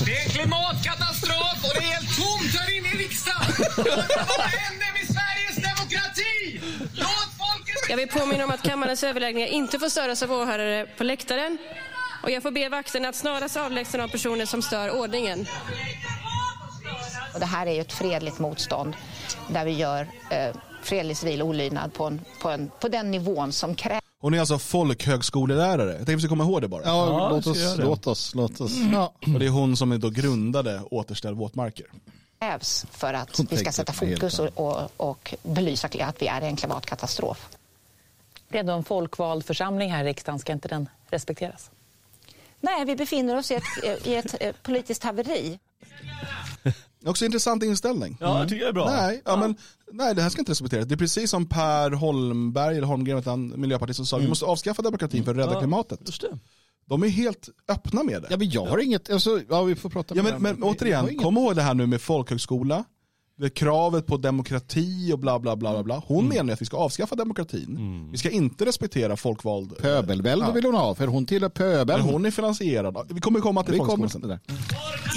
[0.06, 0.75] Det är klimat
[3.58, 6.62] vad händer med Sveriges demokrati?
[6.94, 7.90] Låt folket...
[7.90, 11.58] Jag vill påminna om att kammarens överläggningar inte får störas av åhörare på läktaren.
[12.24, 15.46] Och jag får be vakterna att snarast avlägsna de personer som stör ordningen.
[17.34, 18.96] Och det här är ju ett fredligt motstånd
[19.50, 23.76] där vi gör eh, fredlig civil olydnad på, en, på, en, på den nivån som
[23.76, 25.90] krävs Hon är alltså folkhögskolelärare.
[25.90, 26.82] Jag tänkte att vi ska komma ihåg det bara.
[26.86, 28.72] Ja, Ja, låt, oss, låt oss, låt oss.
[28.94, 29.14] Ja.
[29.34, 31.86] Och det är hon som då grundade Återställ våtmarker.
[32.40, 36.46] Krävs för att vi ska sätta fokus och, och, och belysa att vi är i
[36.46, 37.50] en klimatkatastrof.
[38.50, 41.72] Det är ändå en folkvald församling här i riksdagen, ska inte den respekteras?
[42.60, 45.60] Nej, vi befinner oss i ett, i ett eh, politiskt haveri.
[47.06, 48.18] Också intressant inställning.
[48.20, 48.90] Ja, jag tycker det är bra.
[48.90, 49.56] Nej, ja, men,
[49.92, 50.86] nej, det här ska inte respekteras.
[50.86, 55.24] Det är precis som Per Holmberg, eller Holmgren, miljöpartist, som sa vi måste avskaffa demokratin
[55.26, 56.00] för att rädda Ja, klimatet.
[56.06, 56.40] Just det.
[56.90, 58.28] De är helt öppna med det.
[58.32, 61.10] ja, men jag har inget, alltså, ja, vi får prata Ja, med men, men återigen,
[61.10, 62.84] inget- kom ihåg det här nu med folkhögskola.
[63.38, 65.84] det kravet på demokrati och bla bla bla bla.
[65.84, 66.04] bla.
[66.08, 68.10] Hon menar att vi ska avskaffa demokratin.
[68.12, 69.78] Vi ska inte respektera folkvald.
[69.78, 70.52] Pöbelvälde Ja.
[70.52, 72.02] vill hon ha, för hon tillhör pöbeln.
[72.02, 72.98] Men hon är finansierad.
[73.10, 74.30] Vi kommer komma till Vi kommer till sen.
[74.30, 74.40] det.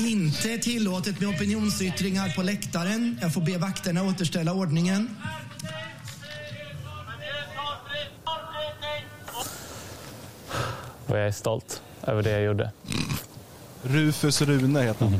[0.08, 3.18] Inte tillåtet med opinionsyttringar på läktaren.
[3.20, 5.08] Jag får be vakterna återställa ordningen.
[11.08, 12.72] Och jag är stolt över det jag gjorde.
[13.82, 15.18] Rufus Rune heter han.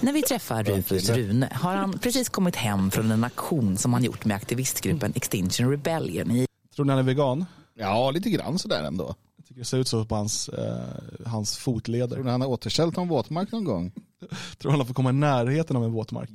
[0.00, 4.04] När vi träffar Rufus Rune har han precis kommit hem från en aktion som han
[4.04, 6.46] gjort med aktivistgruppen Extinction Rebellion i
[6.76, 7.46] Tror ni han är vegan?
[7.74, 9.14] Ja, lite grann sådär ändå.
[9.36, 12.14] Jag tycker det ser ut så på hans, eh, hans fotleder.
[12.14, 13.92] Tror ni han har återställt någon våtmark någon gång?
[14.58, 16.30] Tror han får komma i närheten av en våtmark.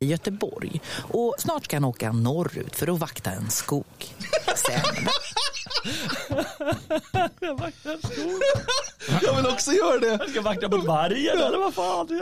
[0.00, 0.80] I Göteborg.
[0.96, 3.84] Och snart ska han åka norrut för att vakta en skog.
[4.56, 5.08] Sen
[7.40, 8.40] Jag vaktar skog.
[9.22, 10.06] Jag vill också göra det.
[10.06, 12.06] Jag ska vakta mot vargen eller vad fan.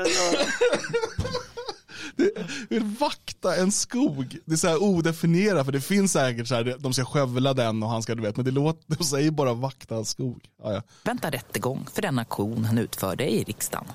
[2.16, 2.30] det
[2.68, 4.38] vill vakta en skog.
[4.44, 7.82] Det är så här odefinierat för det finns säkert så här, de ska skövla den
[7.82, 10.44] och han ska du vet, men det låter, de säger bara vakta en skog.
[10.62, 10.82] Ja, ja.
[11.04, 13.86] väntar rättegång för den aktion han utförde i riksdagen.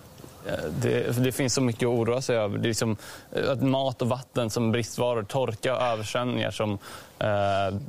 [0.81, 2.57] Det, det finns så mycket att oroa sig över.
[2.57, 2.97] Det är liksom,
[3.31, 6.77] eh, att mat och vatten som bristvaror, torka och översvämningar som,
[7.19, 7.79] eh,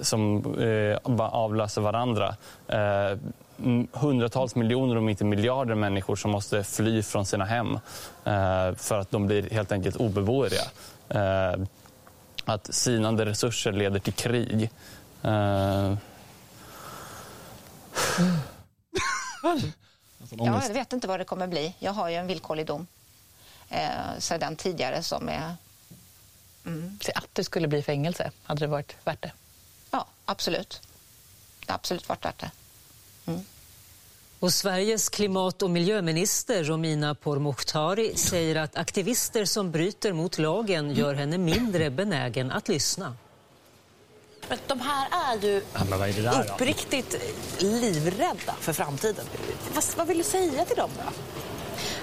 [0.00, 2.36] som eh, avlöser varandra.
[2.68, 3.18] Eh,
[3.92, 7.78] hundratals miljoner, om inte miljarder människor som måste fly från sina hem
[8.24, 10.64] eh, för att de blir helt enkelt obeboeliga.
[11.08, 11.54] Eh,
[12.44, 14.70] att sinande resurser leder till krig.
[20.22, 21.74] Eh, Ja, jag vet inte vad det kommer bli.
[21.78, 22.86] Jag har ju en villkorlig dom
[23.68, 25.54] eh, sedan tidigare som är...
[26.66, 26.98] Mm.
[27.02, 29.32] Så att det skulle bli fängelse, hade det varit värt det?
[29.90, 30.80] Ja, absolut.
[31.66, 32.50] Det har absolut varit värt det.
[34.38, 41.14] Och Sveriges klimat och miljöminister Romina Pourmokhtari säger att aktivister som bryter mot lagen gör
[41.14, 43.16] henne mindre benägen att lyssna.
[44.48, 45.62] Men de här är ju
[46.40, 47.16] uppriktigt
[47.58, 49.26] livrädda för framtiden.
[49.74, 51.12] Vad, vad vill du säga till dem då?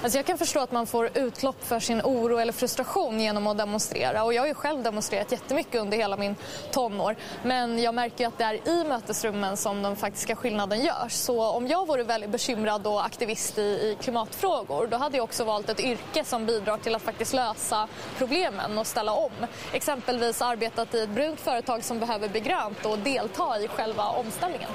[0.02, 3.58] Alltså jag kan förstå att man får utlopp för sin oro eller frustration genom att
[3.58, 4.24] demonstrera.
[4.24, 6.36] Och jag har ju själv demonstrerat jättemycket under hela min
[6.70, 7.16] tonår.
[7.44, 11.12] Men jag märker att det är i mötesrummen som den faktiska skillnaden görs.
[11.12, 15.44] Så om jag vore väldigt bekymrad och aktivist i, i klimatfrågor då hade jag också
[15.44, 19.32] valt ett yrke som bidrar till att faktiskt lösa problemen och ställa om.
[19.72, 24.70] Exempelvis arbetat i ett brunt företag som behöver bli grönt och delta i själva omställningen.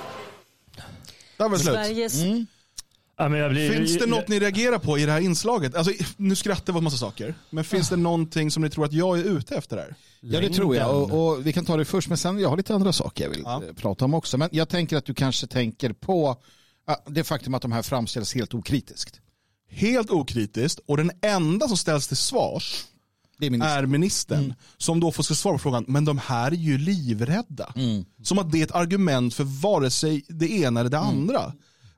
[1.37, 1.75] Där var det slut.
[1.75, 2.21] Sveriges...
[3.17, 5.75] Ja, men jag blir, Finns det något ni reagerar på i det här inslaget?
[5.75, 8.93] Alltså, nu skrattar vi åt massa saker, men finns det någonting som ni tror att
[8.93, 9.95] jag är ute efter här?
[10.21, 12.57] Ja det tror jag och, och vi kan ta det först men sen jag har
[12.57, 14.37] lite andra saker jag vill eh, prata om också.
[14.37, 16.35] Men jag tänker att du kanske tänker på
[16.87, 19.21] ja, det faktum att de här framställs helt okritiskt.
[19.69, 22.85] Helt okritiskt och den enda som ställs till svars
[23.37, 26.77] det är ministern, ministern som då får svara på frågan, men de här är ju
[26.77, 27.73] livrädda.
[28.23, 31.53] Som att det är ett argument för vare sig det ena eller det andra.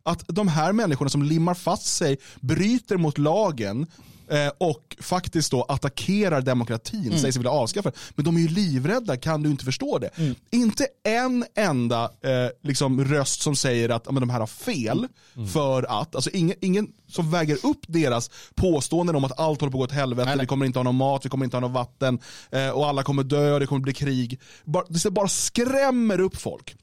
[0.08, 3.88] Att de här människorna som limmar fast sig, bryter mot lagen
[4.30, 7.17] eh, och faktiskt då attackerar demokratin, Mm.
[7.20, 7.91] säger sig vilja avskaffa.
[8.15, 10.10] Men de är ju livrädda, kan du inte förstå det?
[10.15, 10.36] Mm.
[10.52, 15.48] Inte en enda eh, liksom, röst som säger att men de här har fel Mm.
[15.50, 19.78] för att, alltså ingen, ingen som väger upp deras påståenden om att allt håller på
[19.78, 21.74] att gå åt helvete, vi kommer inte ha någon mat, vi kommer inte ha någon
[21.74, 22.20] vatten
[22.52, 24.39] eh, och alla kommer dö och det kommer bli krig.
[24.65, 26.76] Bara, det bara skrämmer upp folk.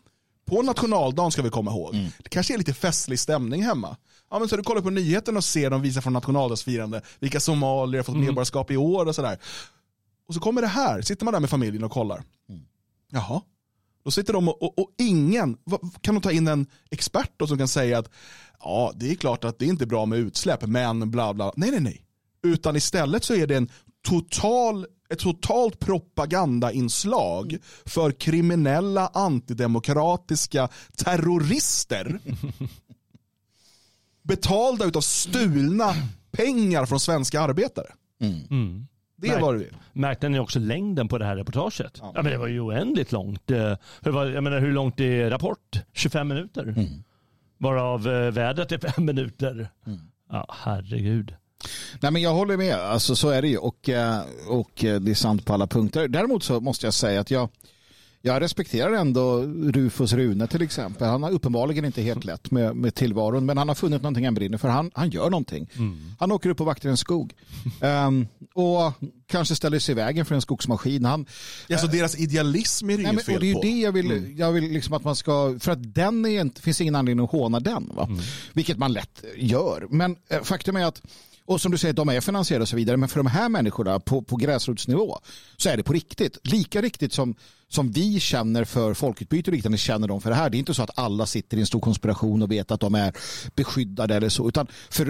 [0.44, 1.94] På nationaldagen ska vi komma ihåg.
[1.94, 2.10] Mm.
[2.22, 3.96] Det kanske är lite festlig stämning hemma.
[4.30, 7.98] Ja, men så du kollar på nyheterna och ser de visar från nationaldagsfirande vilka somalier
[7.98, 8.26] har fått Mm.
[8.26, 9.38] medborgarskap i år och sådär.
[10.28, 12.22] Och så kommer det här, sitter man där med familjen och kollar.
[12.48, 12.62] Mm.
[13.12, 13.40] Jaha.
[14.04, 15.56] Då sitter de och, och, och ingen,
[16.00, 18.10] kan de ta in en expert då som kan säga att
[18.60, 21.52] ja, det är klart att det är inte är bra med utsläpp, men bla bla.
[21.56, 22.04] Nej, nej, nej.
[22.42, 23.70] Utan istället så är det en
[24.08, 32.18] total, ett totalt propagandainslag för kriminella antidemokratiska terrorister
[34.22, 35.94] betalda utav stulna
[36.32, 37.86] pengar från svenska arbetare.
[38.20, 38.86] Mm.
[39.16, 39.70] Det är vad det är.
[39.92, 41.98] Märkte ni också längden på det här reportaget?
[42.00, 42.12] Ja.
[42.14, 43.50] men det var ju oändligt långt.
[43.50, 45.82] Eh, Hur, var, jag menar, hur långt är Rapport?
[45.92, 46.74] 25 minuter?
[47.58, 49.68] Varav eh, vädret är fem minuter.
[50.30, 51.34] Ja, herregud.
[52.00, 55.10] Nej men jag håller med, alltså, så är det ju och, eh, och eh, det
[55.10, 56.08] är sant på alla punkter.
[56.08, 57.48] Däremot så måste jag säga att jag,
[58.22, 61.08] jag respekterar ändå Rufus Rune till exempel.
[61.08, 64.34] Han har uppenbarligen inte helt lätt med, med tillvaron men han har funnit någonting han
[64.34, 64.68] brinner för.
[64.68, 65.68] Han, han gör någonting.
[66.18, 67.32] Han åker upp och vaktar en skog.
[67.80, 68.92] Ehm, och
[69.26, 71.04] kanske ställer sig i vägen för en skogsmaskin.
[71.04, 71.26] Han,
[71.66, 73.60] Ja, så deras idealism är det Nej, inget fel det är på.
[73.62, 76.80] det jag vill, jag vill liksom att man ska, för att den är inte, finns
[76.80, 77.90] ingen anledning att håna den.
[77.94, 78.08] Va?
[78.52, 79.86] Vilket man lätt gör.
[79.90, 81.02] Men eh, faktum är att
[81.46, 82.96] och som du säger, de är finansierade och så vidare.
[82.96, 85.18] Men för de här människorna på, på gräsrotsnivå
[85.56, 86.38] så är det på riktigt.
[86.42, 87.34] Lika riktigt som,
[87.68, 90.50] som vi känner för folkutbyte och liknande känner de för det här.
[90.50, 92.94] Det är inte så att alla sitter i en stor konspiration och vet att de
[92.94, 93.12] är
[93.54, 94.48] beskyddade eller så.
[94.48, 95.04] Utan för,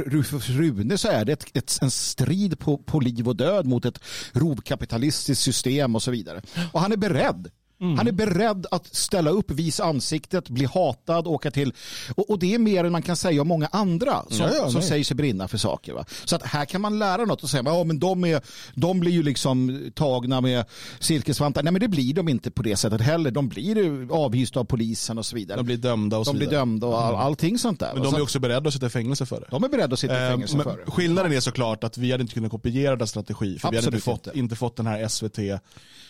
[0.52, 4.00] Rune så är det ett, ett, en strid på, på liv och död mot ett
[4.32, 6.42] rovkapitalistiskt system och så vidare.
[6.72, 7.50] Och han är beredd.
[7.98, 11.72] Han är beredd att ställa upp, visa ansiktet, bli hatad, åka till...
[12.14, 14.82] Och, och det är mer än man kan säga om många andra som, Ja, som
[14.82, 15.92] säger sig brinna för saker.
[15.92, 16.04] Va?
[16.24, 18.40] Så att här kan man lära något och säga ja, men de, är,
[18.74, 20.64] de blir ju liksom tagna med
[21.00, 21.62] silkesvantar.
[21.62, 23.30] Nej men det blir de inte på det sättet heller.
[23.30, 25.56] De blir avhysta av polisen och så vidare.
[25.56, 26.60] De blir dömda och så de blir vidare.
[26.60, 27.90] dömda och all, allting sånt där.
[27.94, 29.46] Men de är också beredda att sitta i fängelse för det.
[29.50, 30.90] de är beredda att sitta i Eh, fängelse men för det.
[30.90, 33.96] Skillnaden är såklart att vi hade inte kunnat kopiera den strategi för vi hade inte
[33.96, 34.56] Absolut fått, inte.
[34.56, 35.36] fått den här SVT.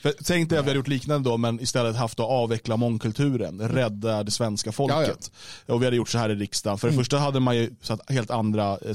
[0.02, 3.68] För, tänk dig att vi hade gjort liknande då men istället haft att avveckla mångkulturen,
[3.68, 5.30] rädda det svenska folket.
[5.66, 6.78] Och vi hade gjort så här i riksdagen.
[6.78, 7.00] För det Mm.
[7.04, 8.92] första hade man ju satt helt andra eh,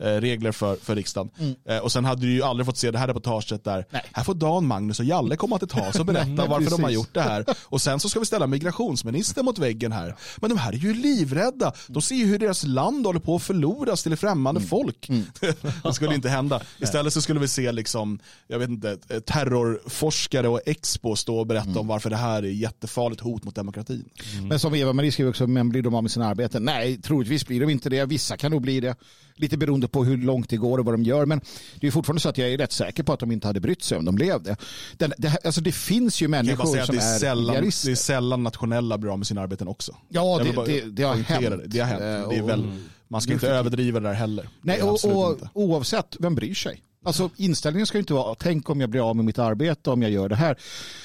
[0.00, 1.30] säkerhetsregler för, för riksdagen.
[1.38, 1.54] Mm.
[1.68, 4.34] Eh, Och sen hade du ju aldrig fått se det här reportaget där här får
[4.34, 6.94] Dan, Magnus och Jalle komma till tals och berätta Nej, varför de har precis.
[6.94, 7.44] gjort det här.
[7.64, 10.16] Och sen så ska vi ställa migrationsministern mot väggen här.
[10.36, 11.72] Men de här är ju livrädda.
[11.86, 15.10] De ser ju hur deras land håller på att förloras till främmande folk.
[15.82, 16.60] det skulle inte hända.
[16.78, 21.80] Istället så skulle vi se liksom, jag vet inte, terrorforskare och Expo stå och berätta
[21.80, 24.04] om varför det här är jättefarligt hot mot demokratin.
[24.48, 26.62] Men som Eva-Marie skriver också, men blir de av med sina arbeten?
[26.62, 28.04] Nej, troligtvis blir de inte det.
[28.04, 28.94] Vissa kan nog bli det.
[29.40, 31.26] Lite beroende på hur långt det går och vad de gör.
[31.26, 31.40] Men
[31.80, 33.82] det är fortfarande så att jag är rätt säker på att de inte hade brytt
[33.82, 34.56] sig om de levde.
[34.96, 37.86] Den, det, alltså det finns ju människor som det är, är sällan, idealister.
[37.88, 39.96] det är sällan nationella blir av med sina arbeten också.
[40.08, 41.62] Ja, det- bara det- det har hänt.
[41.66, 42.00] Det, har hänt.
[42.02, 42.72] Eh, Det är väl,
[43.08, 43.60] man ska inte Definitivt.
[43.66, 44.48] överdriva det där heller.
[44.62, 46.82] Nej, är och, och oavsett, vem bryr sig?
[47.04, 50.02] Alltså inställningen ska ju inte vara, tänk om jag blir av med mitt arbete om
[50.02, 50.56] jag gör det här.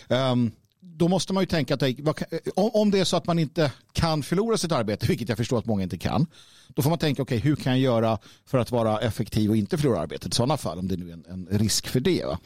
[0.09, 0.51] Ehm,
[0.97, 2.17] då måste man ju tänka att eh, eh,
[2.55, 5.65] om, det är så att man inte kan förlora sitt arbete, vilket jag förstår att
[5.65, 6.27] många inte kan,
[6.67, 9.77] då får man tänka, okej, hur kan jag göra för att vara effektiv och inte
[9.77, 12.25] förlora arbetet i sådana fall, om det nu är en, en risk för det.
[12.25, 12.39] Va?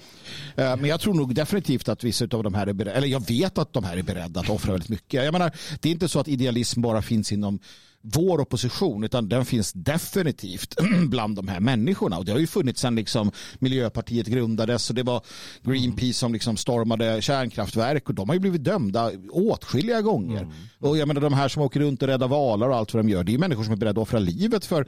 [0.56, 3.28] Eh, men jag tror nog definitivt att vissa av de här är beredda, eller jag
[3.28, 5.26] vet att de här är beredda att offra väldigt mycket.
[5.26, 7.60] Jag menar, det är inte så att idealism bara finns inom
[8.02, 10.76] vår opposition utan den finns definitivt
[11.10, 15.04] bland de här människorna och det har ju funnits sedan liksom Miljöpartiet grundades och det
[15.04, 15.22] var
[15.62, 20.48] Greenpeace som liksom stormade kärnkraftverk och de har ju blivit dömda åtskilliga gånger.
[20.80, 23.10] Och jag menar de här som åker runt och räddar valar och allt vad de
[23.10, 24.86] gör det är ju människor som är beredda att offra livet för,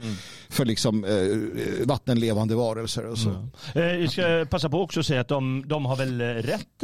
[0.48, 3.48] för liksom eh, vattenlevande varelser och så.
[3.74, 6.82] Eh, Jag ska passa på också att säga att de, de har väl eh, rätt,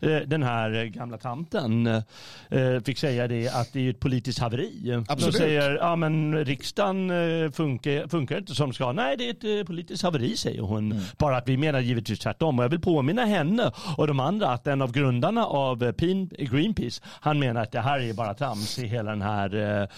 [0.00, 4.38] eh, eh, den här gamla tanten eh, fick säga det att det är ett politiskt
[4.38, 5.04] haveri.
[5.08, 5.36] Absolut.
[5.66, 8.92] Säger ja men riksdagen eh, funkar, funkar inte som ska.
[8.92, 10.92] Nej det är ett eh, politiskt haveri säger hon.
[10.92, 11.04] Mm.
[11.18, 12.58] Bara att vi menar givetvis tvärtom.
[12.58, 15.92] Och jag vill påminna henne och de andra att en av grundarna av eh,
[16.38, 19.88] Greenpeace han menar att det här är bara trams i hela den här eh,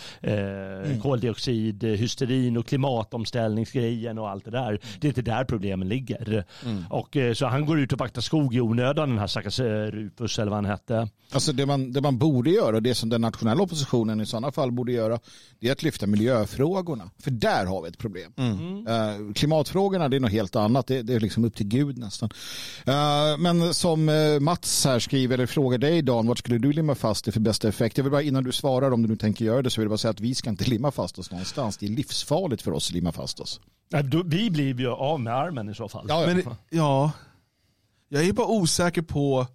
[0.78, 1.00] Mm.
[1.00, 4.80] koldioxidhysterin och klimatomställningsgrejen och allt det där.
[5.00, 6.44] Det är inte där problemen ligger.
[6.64, 6.84] Mm.
[6.90, 10.50] Och, så han går ut och vaktar skog i onödan den här stackars Rufus eller
[10.50, 11.08] vad han hette.
[11.32, 14.52] Alltså det man, det man borde göra, och det som den nationella oppositionen i sådana
[14.52, 15.18] fall borde göra,
[15.60, 17.10] det är att lyfta miljöfrågorna.
[17.18, 18.32] För där har vi ett problem.
[18.88, 22.30] Eh, klimatfrågorna det är något helt annat, det, det är liksom upp till Gud nästan.
[22.86, 26.94] Eh, men som eh, Mats här skriver, eller frågar dig Dan, vart skulle du limma
[26.94, 27.96] fast det för bästa effekt?
[27.96, 29.90] Jag vill bara innan du svarar, om du nu tänker göra det, så vill jag
[29.90, 31.76] bara säga att vi ska inte limma fast oss någonstans.
[31.76, 33.60] Det är livsfarligt för oss att limma fast oss.
[33.90, 36.06] Nej, då, vi blir ju av med armen i så fall.
[36.08, 36.34] Ja, ja.
[36.34, 37.12] Men, ja,
[38.08, 39.46] jag är bara osäker på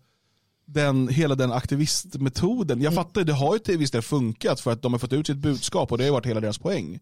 [0.65, 2.81] den, hela den aktivistmetoden.
[2.81, 5.13] Jag fattar ju, det har ju till viss del funkat för att de har fått
[5.13, 6.99] ut sitt budskap och det har ju varit hela deras poäng.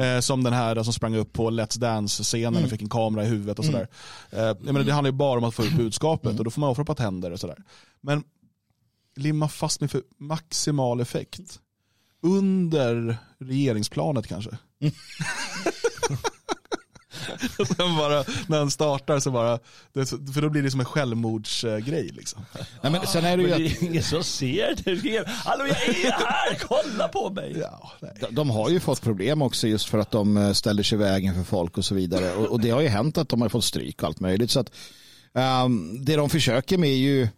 [0.00, 2.64] Eh, som den här som sprang upp på Let's Dance-scenen Mm.
[2.64, 3.72] och fick en kamera i huvudet och Mm.
[3.72, 3.88] sådär.
[4.30, 6.60] Eh, jag menar, det handlar ju bara om att få ut budskapet och då får
[6.60, 7.58] man offra på tänder och sådär.
[8.00, 8.24] Men
[9.16, 11.60] limma fast mig för maximal effekt.
[12.22, 14.50] Under regeringsplanet kanske.
[17.76, 19.58] Sen bara, när han startar så bara,
[20.34, 22.44] för då blir det som en självmordsgrej liksom.
[22.82, 25.24] Nej, men sen är det ju Men det att- är ingen som ser det.
[25.28, 27.52] Hallå jag är här, kolla på mig.
[28.20, 30.98] De- De har ju fått problem också just för att de eh, ställer sig i
[30.98, 32.34] vägen för folk och så vidare.
[32.34, 34.50] Och, och det har ju hänt att de har fått stryk och allt möjligt.
[34.50, 34.70] Så att,
[35.34, 37.28] ehm, det de försöker med är ju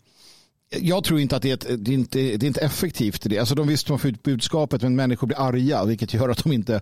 [0.81, 3.27] jag tror inte att det är, ett, det är, inte, det är inte effektivt.
[3.27, 3.39] i Det.
[3.39, 6.53] Alltså de visst de får ut budskapet men människor blir arga vilket gör att de
[6.53, 6.81] inte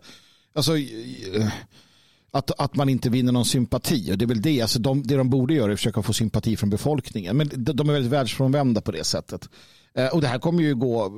[0.55, 1.47] alltså, eh,
[2.35, 4.13] att, att man inte vinner någon sympati.
[4.13, 4.63] Och det är väl det.
[4.63, 7.37] Alltså de, det de borde göra är att försöka få sympati från befolkningen.
[7.37, 9.49] Men de, är väldigt världsfrånvända på det sättet.
[9.99, 11.13] Eh, och det här kommer ju gå...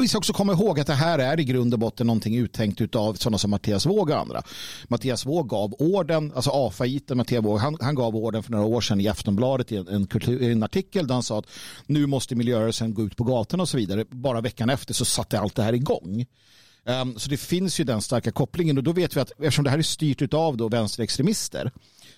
[0.00, 2.96] Vi ska också komma ihåg att det här är i grund och botten någonting uttänkt
[2.96, 4.42] av sådana som Mattias Våg och andra.
[4.88, 8.80] Mattias Våg gav orden, alltså AFA-iten Mattias Våg, han, han gav orden för några år
[8.80, 11.46] sedan i Aftonbladet i en, en, kultur, i en artikel där han sa att
[11.86, 14.04] nu måste miljörörelsen gå ut på gatorna och så vidare.
[14.10, 16.26] Bara veckan efter så satte allt det här igång.
[16.88, 19.70] Um, så det finns ju den starka kopplingen och då vet vi att eftersom det
[19.70, 21.72] här är styrt av då vänsterextremister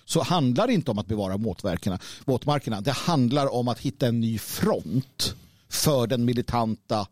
[0.05, 1.37] så handlar det inte om att bevara
[2.25, 2.81] våtmarkerna.
[2.81, 5.35] Det handlar om att hitta en ny front
[5.69, 7.07] för den militanta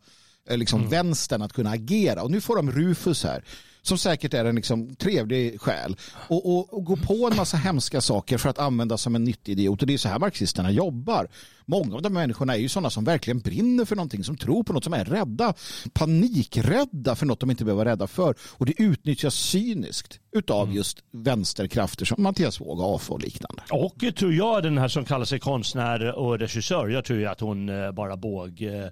[0.49, 2.23] eh, liksom, vänstern att kunna agera.
[2.23, 3.43] Och nu får de Rufus här
[3.81, 5.95] som säkert är en liksom, trevlig själ
[6.27, 9.51] och, och, och gå på en massa hemska saker för att använda som en nyttig
[9.51, 9.81] idiot.
[9.81, 11.27] Och det är så här marxisterna jobbar.
[11.69, 14.73] Många av de människorna är ju sådana som verkligen brinner för någonting, som tror på
[14.73, 15.53] något, som är rädda,
[15.93, 18.35] panikrädda för något de inte behöver vara rädda för.
[18.41, 23.61] Och det utnyttjas cyniskt utav just vänsterkrafter som Mattias Våg och liknande.
[23.71, 27.39] Och tror jag den här som kallar sig konstnär och regissör, jag tror ju att
[27.39, 28.85] hon eh, bara båg eh,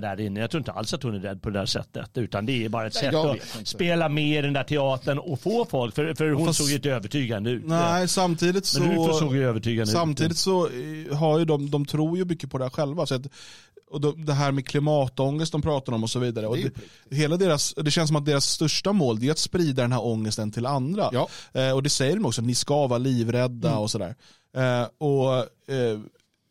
[0.00, 0.40] där inne.
[0.40, 2.10] Jag tror inte alls att hon är rädd på det där sättet.
[2.14, 3.46] Utan det är bara ett sätt att inte.
[3.64, 5.94] spela med i den där teatern och få folk.
[5.94, 7.66] För, för hon Fast- såg ju inte övertygande ut.
[7.66, 8.80] Nej, samtidigt så...
[8.80, 9.96] Men Rufus såg ju övertygande ut.
[9.96, 13.06] Samtidigt så eh, har ju de, de tror ju mycket på det här själva.
[13.06, 13.26] Så att,
[13.90, 16.46] och de, det här med klimatångest de pratar om och så vidare.
[16.46, 16.56] Och
[17.08, 20.04] Det hela deras, det känns som att deras största mål är att sprida den här
[20.04, 21.10] ångesten till andra.
[21.12, 21.28] Ja.
[21.52, 23.80] Eh, och det säger de också, ni ska vara livrädda Mm.
[23.80, 24.14] och sådär.
[24.56, 25.34] Eh, och,
[25.74, 26.00] eh,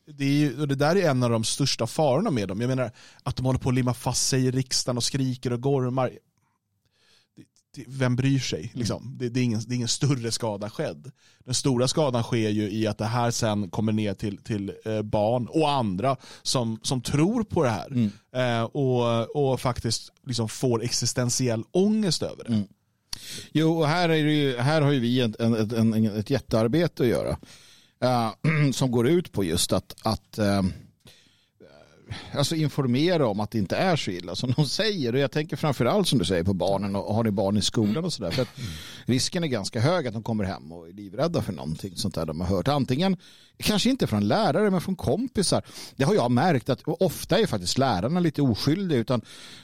[0.08, 2.62] det, är det där är en av de största farorna med dem.
[2.62, 2.92] Jag menar
[3.24, 6.12] att de håller på att limma fast sig i riksdagen och skriker och gormar.
[7.88, 8.60] Vem bryr sig?
[8.60, 8.72] Mm.
[8.74, 9.16] Liksom?
[9.18, 11.12] Det, det, är ingen, det är ingen större skada skedd.
[11.46, 15.02] Den stora skadan sker ju i att det här sen kommer ner till, till eh,
[15.02, 17.88] barn och andra som, som tror på det här.
[17.88, 18.12] Mm.
[18.36, 22.54] Eh, och, och faktiskt liksom får existentiell ångest över det.
[22.54, 22.68] Mm.
[23.52, 27.10] Jo, och här, är ju, här har ju vi ett, en, en, ett jättearbete att
[27.10, 27.38] göra.
[28.02, 28.32] eh,
[28.74, 30.64] som går ut på just att, att eh,
[32.34, 35.14] alltså informera om att det inte är så illa som de säger.
[35.14, 38.06] Och jag tänker framförallt som du säger på barnen och har ni barn i skolan
[38.06, 38.32] och sådär.
[38.32, 38.50] För att
[39.06, 42.26] risken är ganska hög att de kommer hem och är livrädda för någonting sånt där
[42.26, 42.68] de har hört.
[42.68, 43.18] Antingen,
[43.58, 45.64] kanske inte från lärare men från kompisar.
[45.96, 49.22] Det har jag märkt att ofta är faktiskt lärarna lite oskyldiga utan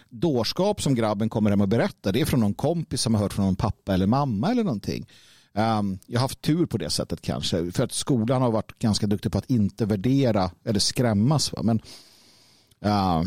[0.09, 3.33] dårskap som grabben kommer hem och berättar det är från någon kompis som har hört
[3.33, 5.05] från någon pappa eller mamma eller någonting.
[5.53, 7.71] Um, jag har haft tur på det sättet kanske.
[7.71, 11.53] För att skolan har varit ganska duktig på att inte värdera eller skrämmas.
[11.53, 11.63] Va?
[11.63, 11.81] Men
[12.85, 13.23] uh,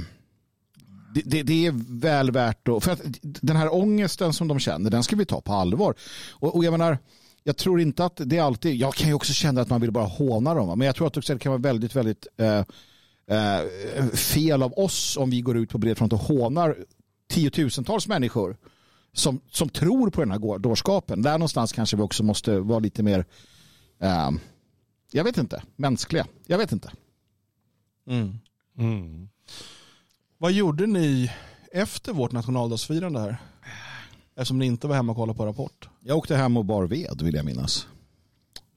[1.14, 2.84] det, det, det är väl värt att...
[2.84, 5.94] För att den här ångesten som de känner, den ska vi ta på allvar.
[6.30, 6.98] Och, och jag menar,
[7.42, 8.76] jag tror inte att det alltid...
[8.76, 10.68] Jag kan ju också känna att man vill bara håna dem.
[10.68, 10.76] Va?
[10.76, 12.64] Men jag tror att det kan vara väldigt, väldigt eh,
[13.38, 16.76] eh, fel av oss om vi går ut på bred front och hånar
[17.28, 18.56] tiotusentals människor
[19.12, 21.22] som, som tror på den här dårskapen.
[21.22, 23.24] Där någonstans kanske vi också måste vara lite mer,
[24.00, 24.30] eh,
[25.12, 26.26] jag vet inte, mänskliga.
[26.46, 26.92] Jag vet inte.
[28.06, 28.38] Mm.
[28.78, 29.28] Mm.
[30.38, 31.30] Vad gjorde ni
[31.72, 33.36] efter vårt nationaldagsfirande här?
[34.36, 35.88] Eftersom ni inte var hemma och kollade på Rapport.
[36.00, 37.86] Jag åkte hem och bar ved vill jag minnas.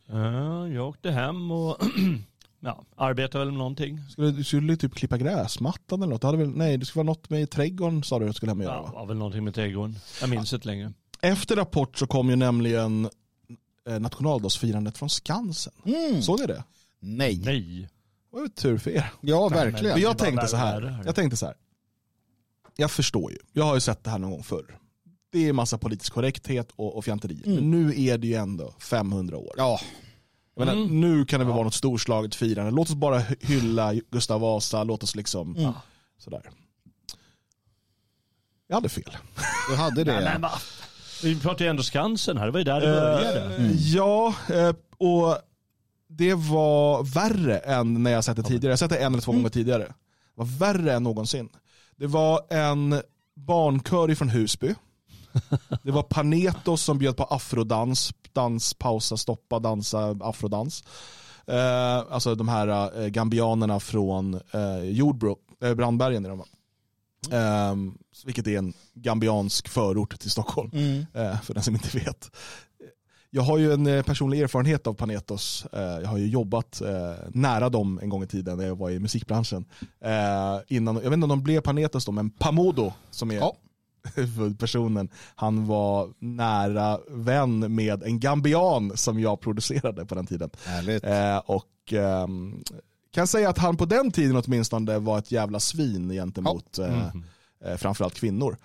[0.05, 1.77] Ja, jag åkte hem och
[2.59, 3.99] ja, arbetade väl med någonting.
[4.09, 6.21] Skulle, du skulle typ klippa gräsmattan eller något?
[6.21, 8.49] Du hade väl, nej, det skulle vara något med trädgården sa du att du skulle
[8.51, 8.91] hem och göra Ja, va?
[8.93, 9.99] var väl någonting med trädgården.
[10.21, 10.93] Jag minns inte längre.
[11.21, 13.09] Efter Rapport så kom ju nämligen
[13.89, 15.73] eh, nationaldagsfirandet från Skansen.
[15.85, 16.21] Mm.
[16.21, 16.63] Såg ni det?
[16.99, 17.41] Nej.
[17.45, 17.89] Nej.
[18.29, 19.11] Var ju tur för er.
[19.21, 19.93] Ja, verkligen.
[19.93, 21.01] Men jag tänkte så här.
[21.05, 21.55] Jag tänkte så här.
[22.75, 23.37] Jag förstår ju.
[23.53, 24.77] Jag har ju sett det här någon gång förr.
[25.31, 27.41] Det är massa politisk korrekthet och, och fjanteri.
[27.45, 29.53] Men nu är det ju ändå 500 år.
[29.57, 29.79] Ja.
[30.55, 31.01] Jag menar, Mm.
[31.01, 32.71] Nu kan det väl vara något storslaget firande.
[32.71, 34.83] Låt oss bara hy- hylla Gustav Vasa.
[34.83, 35.71] Låt oss liksom Mm.
[36.17, 36.49] sådär.
[38.67, 39.17] Jag hade fel.
[39.69, 40.13] Du hade det.
[40.19, 40.51] Nej, men va?
[41.23, 43.55] Vi pratar ju ändå Skansen här, det var ju där det började.
[43.55, 45.37] Eh, Ja, eh, och
[46.17, 48.65] det var värre än när jag sett det tidigare.
[48.67, 49.83] Jag har sett det en eller två gånger tidigare.
[49.83, 49.93] Det
[50.35, 51.49] var värre än någonsin.
[51.95, 53.01] Det var en
[53.35, 54.75] barnkör från Husby.
[55.83, 60.83] Det var Panetos som bjöd på afrodans, dans, pausa, stoppa, dansa, afrodans.
[61.47, 66.45] Eh, alltså de här eh, gambianerna från eh, Jordbro, eh, Brandbergen är de va?
[67.31, 67.75] Eh,
[68.25, 71.05] vilket är en gambiansk förort till Stockholm, Mm.
[71.13, 72.31] eh, för den som inte vet.
[73.37, 75.65] Jag har ju en eh, personlig erfarenhet av Panetos.
[75.73, 78.89] Eh, Jag har ju jobbat eh, nära dem en gång i tiden när jag var
[78.89, 79.65] i musikbranschen.
[80.67, 83.55] Innan, jag vet inte om de blev Panetos då, men Pamodo som är Ja.
[84.59, 90.49] personen, han var nära vän med en gambian som jag producerade på den tiden.
[90.65, 91.03] Härligt.
[91.45, 92.63] Och ehm,
[93.13, 97.07] kan säga att han på den tiden åtminstone var ett jävla svin gentemot eh,
[97.65, 98.57] eh, framförallt kvinnor.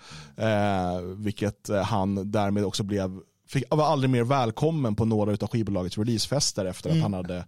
[1.15, 3.19] Vilket han därmed också blev,
[3.53, 7.03] fick, var aldrig mer välkommen på några av skivbolagets releasefester efter att Mm.
[7.03, 7.45] han hade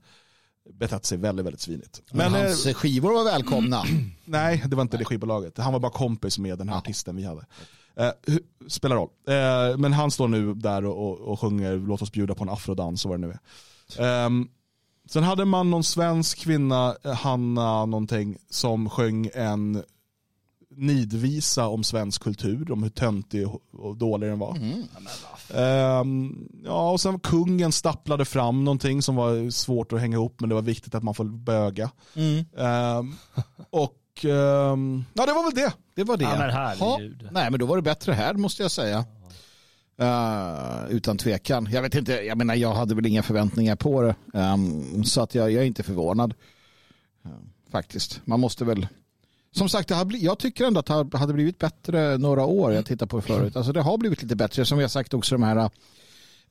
[0.74, 2.02] betett sig väldigt, väldigt svinigt.
[2.12, 3.84] Men eh, hans skivor var välkomna.
[4.26, 5.58] Nej, det var inte det skivbolaget.
[5.58, 7.46] Han var bara kompis med den här artisten vi hade.
[7.96, 8.12] Eh,
[8.68, 9.10] spelar roll.
[9.28, 12.50] Eh, men han står nu där och, och, och sjunger Låt oss bjuda på en
[12.50, 13.38] afrodans och vad det nu
[13.98, 14.26] är.
[14.26, 14.48] Ehm,
[15.10, 19.84] sen hade man någon svensk kvinna, eh, Hanna någonting, som sjöng en
[20.78, 24.58] nidvisa om svensk kultur, om hur töntig och- dålig den var.
[25.56, 30.50] Ehm, ja, och sen kungen stapplade fram någonting som var svårt att hänga ihop men
[30.50, 31.92] det var viktigt att man får böga.
[32.16, 32.46] Mm.
[32.58, 33.16] Ehm,
[33.70, 35.74] och ehm, ja, det var väl det.
[35.96, 36.24] Det var det.
[36.24, 36.98] Ja, men Ha,
[37.32, 39.06] nej, men då var det bättre här måste jag säga.
[39.98, 41.70] Eh, utan tvekan.
[41.72, 44.16] Jag vet inte, jag menar jag hade väl inga förväntningar på det.
[44.34, 46.34] Ehm, så att jag, jag är inte förvånad.
[47.26, 47.32] Eh,
[47.72, 48.22] faktiskt.
[48.26, 48.88] Man måste väl...
[49.56, 52.74] Som sagt, det jag tycker ändå att det hade blivit bättre några år.
[52.74, 53.56] Jag tittar på det förut.
[53.56, 54.66] Alltså det har blivit lite bättre.
[54.66, 55.70] Som vi har sagt också de här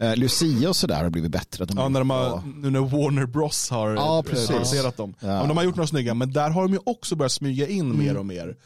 [0.03, 1.67] uh, Lucia och sådär har blivit bättre.
[1.77, 4.49] Ja, när de har, nu när Warner Bros har Ja, precis.
[4.49, 5.15] producerat dem.
[5.21, 5.27] Ja.
[5.27, 7.81] Men de har gjort några snygga, men där har de ju också börjat smyga in
[7.91, 7.99] Mm.
[7.99, 8.57] mer och mer.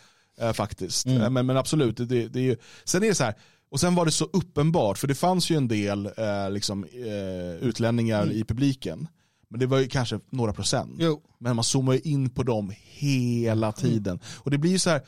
[0.40, 1.06] Eh, faktiskt.
[1.06, 3.34] Eh, men, men absolut, det, det är ju, sen är det så här,
[3.70, 7.68] och sen var det så uppenbart, för det fanns ju en del eh, liksom, eh,
[7.68, 8.36] utlänningar Mm.
[8.36, 9.08] i publiken.
[9.50, 10.96] Men det var ju kanske några procent.
[10.98, 11.22] Jo.
[11.38, 14.14] Men man zoomar ju in på dem hela tiden.
[14.14, 14.24] Mm.
[14.36, 15.02] Och det blir ju så här,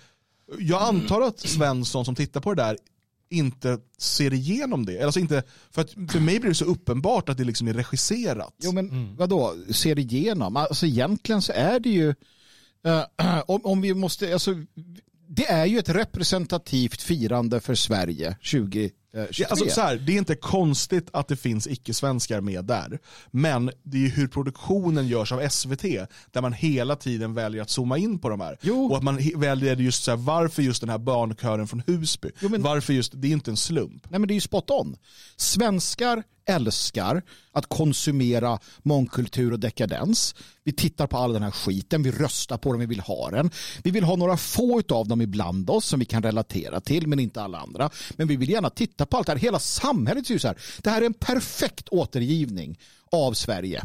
[0.59, 2.77] jag antar att Svensson som tittar på det där
[3.31, 5.03] inte ser igenom det.
[5.03, 8.55] Alltså inte, för, att, för mig blir det så uppenbart att det liksom är regisserat.
[8.63, 9.17] Jo men mm.
[9.17, 10.57] vadå, ser igenom?
[10.57, 12.09] Alltså egentligen så är det ju,
[12.87, 14.55] uh, om, om vi måste, alltså,
[15.29, 18.91] det är ju ett representativt firande för Sverige 2020.
[19.15, 22.99] Eh, alltså, så här, det är inte konstigt att det finns icke-svenskar med där.
[23.31, 25.83] Men det är ju hur produktionen görs av SVT,
[26.31, 28.59] där man hela tiden väljer att zooma in på de här.
[28.61, 28.87] Jo.
[28.91, 32.31] Och att man väljer just så här, varför just den här barnkören från Husby.
[32.41, 32.63] Jo, men...
[32.63, 34.11] Varför just, det är inte en slump.
[34.11, 34.97] Nej men det är ju spot on.
[35.37, 37.23] Svenskar älskar
[37.53, 40.35] att konsumera mångkultur och dekadens.
[40.65, 43.51] Vi tittar på all den här skiten, vi röstar på den, vi vill ha den.
[43.83, 47.19] Vi vill ha några få av dem ibland oss som vi kan relatera till, men
[47.19, 47.91] inte alla andra.
[48.17, 49.39] Men vi vill gärna titta på allt det här.
[49.39, 50.59] Hela samhället ser ju så här.
[50.83, 52.79] Det här är en perfekt återgivning
[53.13, 53.83] av Sverige,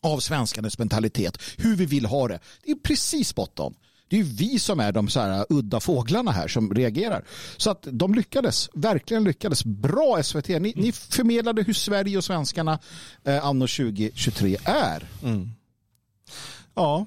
[0.00, 2.40] av svenskarnas mentalitet, hur vi vill ha det.
[2.62, 3.74] Det är precis spot on.
[4.08, 7.24] Det är ju vi som är de så här udda fåglarna här som reagerar.
[7.56, 9.64] Så att de lyckades, verkligen lyckades.
[9.64, 10.48] Bra SVT.
[10.48, 12.78] Ni, ni förmedlade hur Sverige och svenskarna
[13.24, 15.08] eh, anno 2023 är.
[16.74, 17.06] Ja,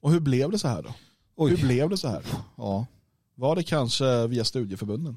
[0.00, 0.94] och hur blev det så här då?
[1.36, 1.50] Oj.
[1.50, 2.22] Hur blev det så här?
[2.56, 2.86] Ja.
[3.34, 5.16] Var det kanske via studieförbunden?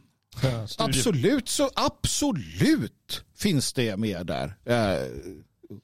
[0.77, 4.55] Absolut, så absolut finns det med där.
[4.65, 5.07] Eh,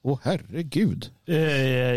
[0.04, 1.10] Åh herregud.
[1.28, 1.36] Eh,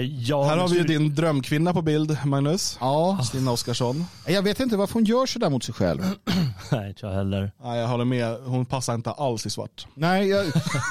[0.00, 2.76] ja, Här har vi ju din drömkvinna på bild, Magnus.
[2.80, 3.18] Ja.
[3.24, 4.04] Stina Oskarsson.
[4.26, 6.00] Jag vet inte varför hon gör sådär mot sig själv.
[6.72, 7.52] Nej, inte jag heller.
[7.64, 8.36] Nej, jag håller med.
[8.44, 9.86] Hon passar inte alls i svart.
[9.94, 10.44] Nej, jag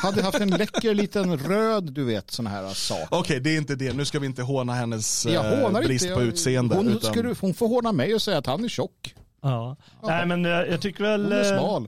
[0.03, 3.07] hade haft en läcker liten röd, du vet, sån här sak.
[3.11, 3.93] Okej, det är inte det.
[3.93, 6.15] Nu ska vi inte håna hennes Jag eh, hånar brist inte.
[6.15, 6.75] på Jag- utseende.
[6.75, 7.11] Hon, utan...
[7.13, 9.15] skulle, hon får håna mig och säga att han är tjock.
[9.41, 9.75] Ja.
[10.03, 11.23] Nej, men eh, jag tycker väl...
[11.23, 11.87] Hon är eh, smal.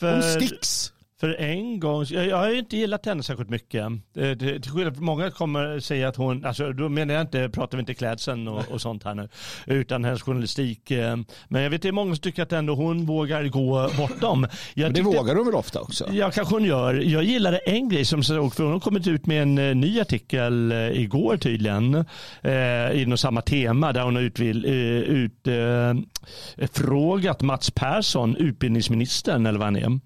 [0.00, 0.92] För, Hon sticks.
[1.20, 3.82] För en gång, jag, har ju inte gillat henne särskilt mycket.
[3.82, 3.90] Eh,
[4.30, 7.76] det- Till skillnad från många kommer säga att hon, alltså då menar jag inte, pratar
[7.78, 9.28] vi inte klädseln och, och sånt här nu,
[9.66, 10.90] utan hennes journalistik.
[10.90, 11.16] eh,
[11.48, 14.46] Men jag vet det är många som tycker att ändå hon vågar gå bortom.
[14.74, 16.08] Jag Men det tyckte- vågar hon väl ofta också?
[16.12, 16.94] Ja, kanske hon gör.
[16.94, 20.00] Jag gillade en grej som såg, för hon har kommit ut med en eh, ny
[20.00, 21.94] artikel igår tydligen,
[22.42, 24.72] eh, inom samma tema, där hon har utvil, eh,
[25.14, 30.00] ut, eh, frågat Mats Persson, utbildningsministern eller vad han är.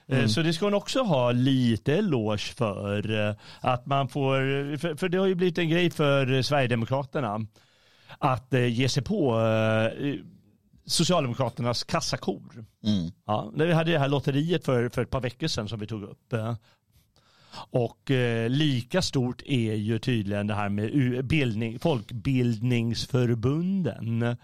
[0.09, 0.29] Eh, Mm.
[0.29, 3.29] Så det ska hon också ha lite eloge för.
[3.29, 7.47] eh, Att man får, för, för det har ju blivit en grej för eh, Sverigedemokraterna
[8.19, 10.15] att eh, ge sig på eh,
[10.87, 12.65] Socialdemokraternas kassakor.
[12.85, 13.11] Mm.
[13.27, 15.87] Ja, när vi hade det här lotteriet för, för ett par veckor sedan som vi
[15.87, 16.33] tog upp.
[17.55, 24.37] Och eh, lika stort är ju tydligen det här med bildning, folkbildningsförbunden.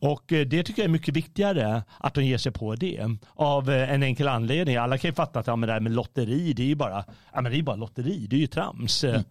[0.00, 3.08] Och eh, det tycker jag är mycket viktigare att de ger sig på det.
[3.34, 4.76] Av eh, en enkel anledning.
[4.76, 7.04] Alla kan ju fatta att ja, men det här med lotteri, det är ju bara,
[7.32, 9.04] ja, men det är bara lotteri, det är ju trams.
[9.04, 9.22] Mm.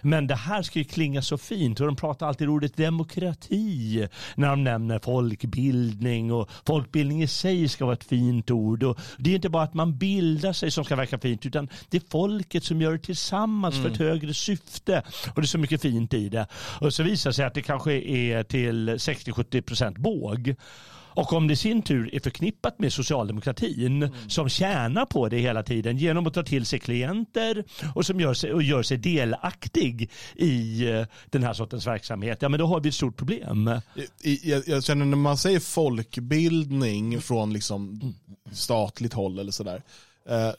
[0.00, 4.48] Men det här ska ju klinga så fint och de pratar alltid ordet demokrati när
[4.48, 8.82] de nämner folkbildning och folkbildning i sig ska vara ett fint ord.
[8.82, 11.96] Och det är inte bara att man bildar sig som ska verka fint utan det
[11.96, 15.02] är folket som gör det tillsammans för ett högre syfte.
[15.34, 16.46] Och det är så mycket fint i det.
[16.80, 20.56] Och så visar det sig att det kanske är till 60-70% båg.
[21.16, 25.62] Och om det i sin tur är förknippat med socialdemokratin som tjänar på det hela
[25.62, 27.64] tiden genom att ta till sig klienter
[27.94, 32.48] och som gör sig, och gör sig delaktig i eh, den här sortens verksamhet, ja
[32.48, 33.70] men då har vi ett stort problem.
[34.42, 38.00] Jag, jag känner när man säger folkbildning från liksom
[38.52, 39.82] statligt håll eller sådär.
[40.28, 40.50] Eh,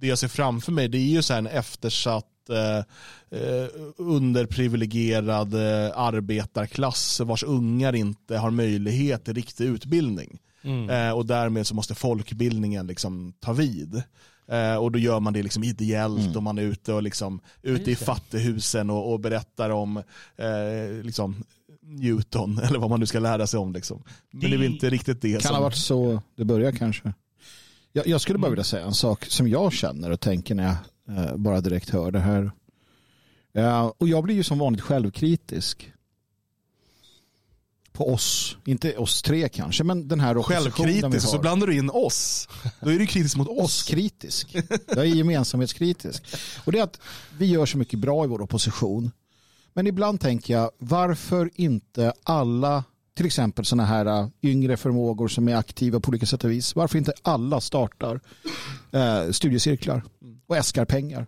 [0.00, 2.78] det jag ser framför mig det är ju så här en eftersatt eh,
[3.40, 10.38] eh, underprivilegierad eh, arbetarklass vars ungar inte har möjlighet till riktig utbildning.
[10.62, 10.90] Mm.
[10.90, 14.02] Eh, och därmed så måste folkbildningen liksom ta vid.
[14.48, 17.90] Eh, och då gör man det liksom ideellt och man är ute och liksom ute
[17.90, 18.04] i det.
[18.04, 19.96] fattighusen och, och berättar om
[20.36, 21.44] eh, liksom
[21.82, 23.72] Newton eller vad man nu ska lära sig om.
[23.72, 24.02] Liksom.
[24.30, 25.54] Men det, är väl inte riktigt det kan som...
[25.54, 27.12] ha varit så det börjar kanske.
[27.92, 30.76] Jag, jag skulle bara vilja säga en sak som jag känner och tänker när jag
[31.36, 32.50] bara direkt hör det här.
[33.56, 35.92] Eh, och jag blir ju som vanligt självkritisk.
[37.92, 42.48] På oss, inte oss tre kanske, men den här Självkritisk, så blandar du in oss.
[42.80, 43.58] Då är du kritisk mot oss.
[43.58, 44.56] Oss-kritisk.
[44.86, 46.22] Jag är gemensamhetskritisk.
[46.64, 47.00] Och det är att
[47.38, 49.10] vi gör så mycket bra i vår opposition.
[49.72, 52.84] Men ibland tänker jag, varför inte alla,
[53.16, 56.76] till exempel sådana här äh, yngre förmågor som är aktiva på olika sätt och vis,
[56.76, 58.20] varför inte alla startar
[58.92, 60.02] eh, studiecirklar
[60.46, 61.26] och äskar pengar?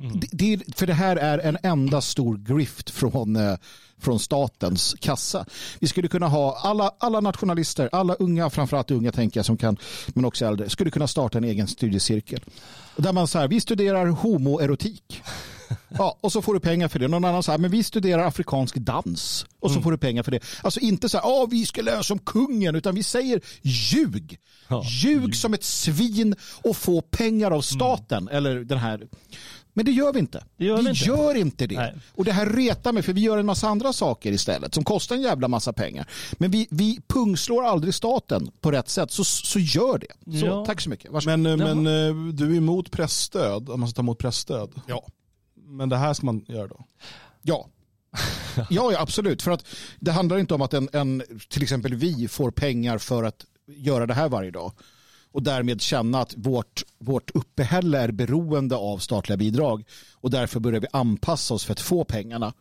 [0.00, 3.56] Det, det, för det här är en enda stor grift från, eh,
[3.98, 5.46] från statens kassa.
[5.78, 9.76] Vi skulle kunna ha alla, alla nationalister, alla unga, framförallt unga tänker jag, som kan,
[10.08, 12.40] men också äldre, skulle kunna starta en egen studiecirkel.
[12.96, 15.22] Där man så här, vi studerar homoerotik.
[15.98, 17.08] Ja, och så får du pengar för det.
[17.08, 19.46] Någon annan säger, men vi studerar afrikansk dans.
[19.60, 20.40] Och så får du pengar för det.
[20.62, 24.38] Alltså inte så här, "Åh, vi ska lära oss om kungen, utan vi säger ljug.
[25.02, 26.34] ljug som ett svin
[26.64, 28.28] och få pengar av staten.
[28.28, 29.06] Eller den här.
[29.72, 30.44] Men det gör vi inte.
[30.56, 31.04] gör vi vi inte.
[31.04, 31.76] gör inte det.
[31.76, 31.94] Nej.
[32.14, 35.16] Och det här retar mig, för vi gör en massa andra saker istället som kostar
[35.16, 36.08] en jävla massa pengar.
[36.32, 40.38] Men vi, vi pungslår aldrig staten på rätt sätt, så, så gör det.
[40.40, 40.64] Så, Ja.
[40.66, 41.10] Tack så mycket.
[41.10, 41.38] Varsågod.
[41.38, 44.70] Men, eh, men eh, du är emot pressstöd, om man ska ta emot pressstöd.
[44.86, 45.06] Ja.
[45.68, 46.84] Men det här ska man göra då?
[47.42, 47.68] Ja.
[48.70, 49.42] Ja, ja, absolut.
[49.42, 49.66] För att
[50.00, 54.06] det handlar inte om att en, en, till exempel vi får pengar för att göra
[54.06, 54.72] det här varje dag
[55.32, 60.80] och därmed känna att vårt, vårt uppehälle är beroende av statliga bidrag och därför börjar
[60.80, 62.52] vi anpassa oss för att få pengarna.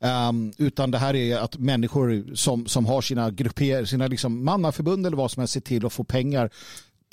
[0.00, 5.06] Ehm, utan det här är att människor som, som har sina grupper, sina liksom mannaförbund
[5.06, 6.50] eller vad som helst ser till att få pengar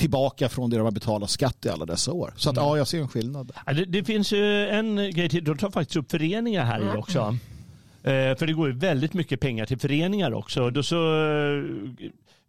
[0.01, 2.33] tillbaka från det de har betalat skatt i alla dessa år.
[2.37, 3.51] Så att, ja, jag ser en skillnad.
[3.65, 5.43] Ja, Det, det finns ju en grej till.
[5.43, 7.37] De tar faktiskt upp föreningar här i också.
[8.03, 10.69] Eh, för det går ju väldigt mycket pengar till föreningar också.
[10.69, 11.63] Då så, eh,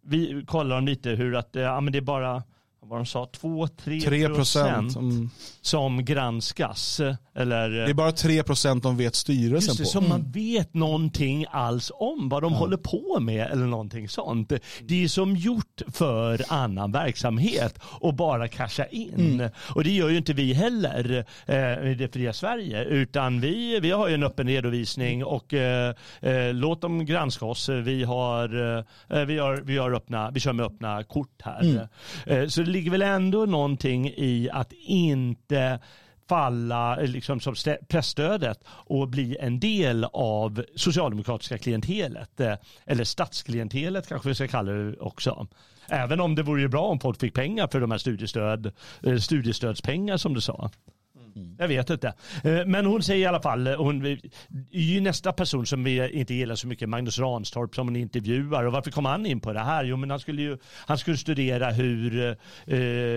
[0.05, 2.43] vi kollar lite hur att, eh, ja men det är bara,
[2.85, 4.95] vad de sa, 2-3 3 procent.
[4.95, 5.29] Mm.
[5.61, 7.01] som granskas.
[7.35, 9.89] Eller, Det är bara 3 procent de vet styrelsen Just det, på.
[9.89, 14.53] som man vet någonting alls om vad de håller på med eller någonting sånt.
[14.81, 19.13] Det är som gjort för annan verksamhet och bara casha in.
[19.33, 19.51] Mm.
[19.75, 23.91] Och det gör ju inte vi heller eh, i det fria Sverige utan vi, vi
[23.91, 27.69] har ju en öppen redovisning och eh, eh, låt dem granska oss.
[27.69, 28.77] Vi har,
[29.09, 31.61] eh, vi har, vi har öppna, vi kör med öppna kort här.
[31.61, 31.87] Mm.
[32.25, 35.79] Eh, så ligger väl ändå någonting i att inte
[36.29, 37.55] falla eh, liksom som
[37.87, 42.39] pressstödet och bli en del av socialdemokratiska klientelet.
[42.39, 42.53] Eh,
[42.85, 45.47] eller statsklientelet kanske vi ska kalla det också.
[45.87, 48.71] Även om det vore ju bra om folk fick pengar för de här studiestöd,
[49.03, 50.69] eh, studiestödspengar som du sa.
[51.35, 51.55] Mm.
[51.59, 52.13] Jag vet inte.
[52.43, 54.19] Eh, men hon säger i alla fall, eh, hon är
[54.71, 58.63] ju nästa person som vi inte gillar så mycket, Magnus Ranstorp som hon intervjuar.
[58.63, 59.83] Och varför kom han in på det här?
[59.83, 60.57] Jo men han skulle ju
[60.87, 62.35] han skulle studera hur, eh,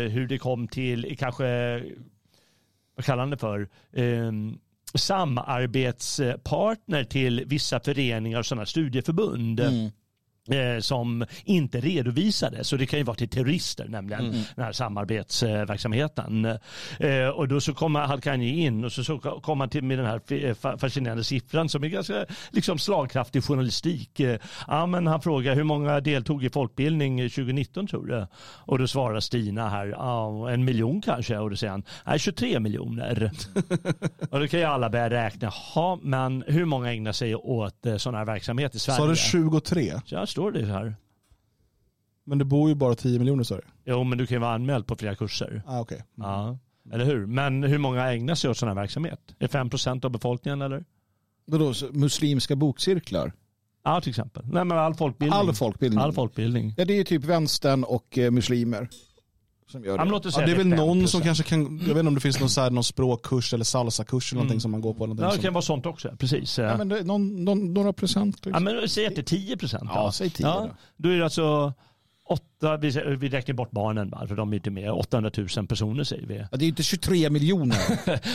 [0.09, 1.83] hur det kom till, kanske,
[2.97, 3.69] vad kallar han det för?
[3.93, 4.59] Ehm,
[4.95, 9.61] samarbetspartner till vissa föreningar och sådana studieförbund.
[9.61, 9.91] Mm
[10.51, 12.69] eh, som inte redovisades.
[12.69, 14.37] Så det kan ju vara till terrorister nämligen, Mm.
[14.55, 16.45] den här samarbetsverksamheten.
[17.01, 17.75] Eh, och då så
[18.31, 21.69] han ju in och så, så kommer han till med den här fa- fascinerande siffran
[21.69, 24.21] som är ganska liksom, slagkraftig journalistik.
[24.21, 28.27] Eh, ja, men han frågar hur många deltog i folkbildning 2019 tror du?
[28.43, 31.39] Och då svarar Stina här, ja, en miljon kanske.
[31.39, 33.31] Och då säger han, nej 23 miljoner.
[34.31, 37.97] och då kan ju alla börja räkna, ja men hur många ägnar sig åt eh,
[37.97, 38.97] sån här verksamhet i Sverige?
[38.99, 39.93] Sa du 23?
[40.07, 40.97] Ja, står det här.
[42.25, 43.61] Men det bor ju bara 10 miljoner du?
[43.85, 45.63] Jo, men du kan ju vara anmäld på flera kurser.
[45.67, 45.99] Ah, okay.
[46.15, 46.59] Ja.
[46.93, 47.27] Eller hur?
[47.27, 49.21] Men hur många ägnar sig åt sån här verksamhet?
[49.39, 50.85] Är 5% av befolkningen eller?
[51.47, 53.33] Vadå, så muslimska bokcirklar?
[53.85, 54.45] Ja, till exempel.
[54.47, 55.39] Nej, men all folkbildning.
[55.39, 56.01] All folkbildning.
[56.01, 56.75] All folkbildning.
[56.77, 58.89] Ja, det är ju typ vänstern och eh, muslimer.
[59.71, 60.31] Som gör Ja, det.
[60.37, 61.25] Ja, det är väl någon som 5%.
[61.25, 64.33] kanske kan, jag vet inte om det finns någon, så här, någon språkkurs eller salsakurs
[64.33, 65.07] eller någonting som man går på.
[65.07, 66.17] Ja, det som, kan vara sånt också.
[66.19, 66.59] Precis.
[66.59, 68.37] Ja, men det, någon, någon, några procent.
[68.43, 68.65] Ja, Liksom.
[68.65, 69.91] men säg att det är 10 procent.
[69.95, 70.71] Ja, säg 10 Ja, då.
[70.97, 71.73] då är det alltså
[72.81, 74.27] vi, vi räknar bort barnen, va?
[74.29, 74.91] för de är inte med.
[74.91, 76.37] 800 000 personer säger vi.
[76.51, 77.77] Ja, det är inte 23 miljoner.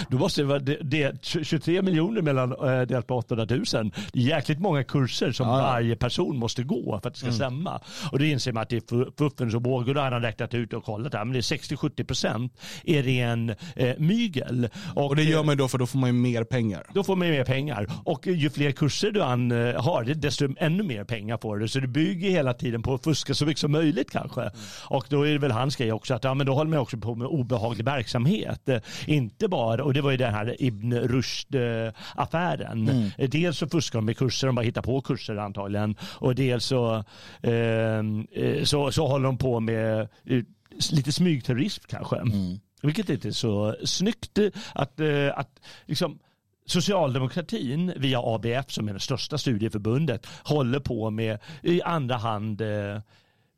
[0.11, 3.91] Då måste det vara det, det, 23 miljoner mellan äh, delat på 800 000.
[4.13, 5.63] Det är jäkligt många kurser som Ja, ja.
[5.63, 7.35] varje person måste gå för att det ska Mm.
[7.35, 7.79] stämma.
[8.11, 10.21] Och då inser man att det är fu- fuffens och båg och då har han
[10.21, 11.25] räknat ut och kollat här.
[11.25, 12.53] Men det är 60-70 procent
[12.83, 14.69] är ren eh, mygel.
[14.95, 16.85] och det gör man ju då för då får man ju mer pengar.
[16.93, 17.87] Då får man ju mer pengar.
[18.05, 21.67] Och ju fler kurser du an, eh, har, desto ännu mer pengar får du.
[21.67, 24.49] Så du bygger hela tiden på att fuska så mycket som möjligt kanske.
[24.85, 26.97] Och då är det väl hans grej också att ja, men då håller man också
[26.97, 28.69] på med obehaglig verksamhet.
[28.69, 32.89] Eh, Inte bara, och det var ju den här Ibn Rushd-affären.
[32.89, 33.09] Mm.
[33.17, 35.95] Eh, Dels så fuskar de med kurser, de bara hittar på kurser antagligen.
[36.03, 37.03] Och dels så,
[37.41, 40.43] eh, eh, så, så håller de på med eh,
[40.91, 42.15] lite smygterrorism kanske.
[42.15, 42.59] Mm.
[42.81, 46.19] Vilket inte är så snyggt eh, att, eh, att liksom,
[46.65, 52.61] socialdemokratin via ABF som är det största studieförbundet håller på med i andra hand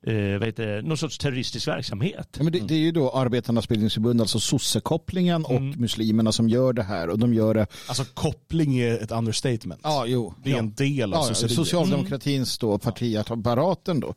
[0.03, 2.27] eh, vad heter någon sorts terroristisk verksamhet.
[2.37, 6.73] Ja, men det, det är ju då Arbetarnas bildningsförbund, alltså sossekopplingen och muslimerna som gör
[6.73, 7.09] det här.
[7.09, 7.67] Och de gör det...
[7.87, 9.81] Alltså koppling är ett understatement.
[9.83, 10.33] Ja, jo.
[10.43, 10.59] Det är ja.
[10.59, 11.55] en del av ja, sosseriet.
[11.55, 14.15] Socialdemokratins då, partiapparaten då.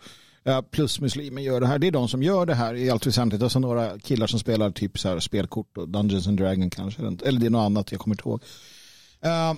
[0.71, 1.79] Plus muslimer gör det här.
[1.79, 3.43] Det är de som gör det här i allt väsentligt.
[3.43, 7.03] Och så några killar som spelar typ så här spelkort och Dungeons and Dragons kanske.
[7.03, 8.43] Eller det är något annat, jag kommer inte ihåg.
[9.21, 9.55] Eh,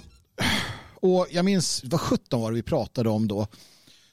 [1.01, 3.47] och jag minns, vad 17 var det vi pratade om då?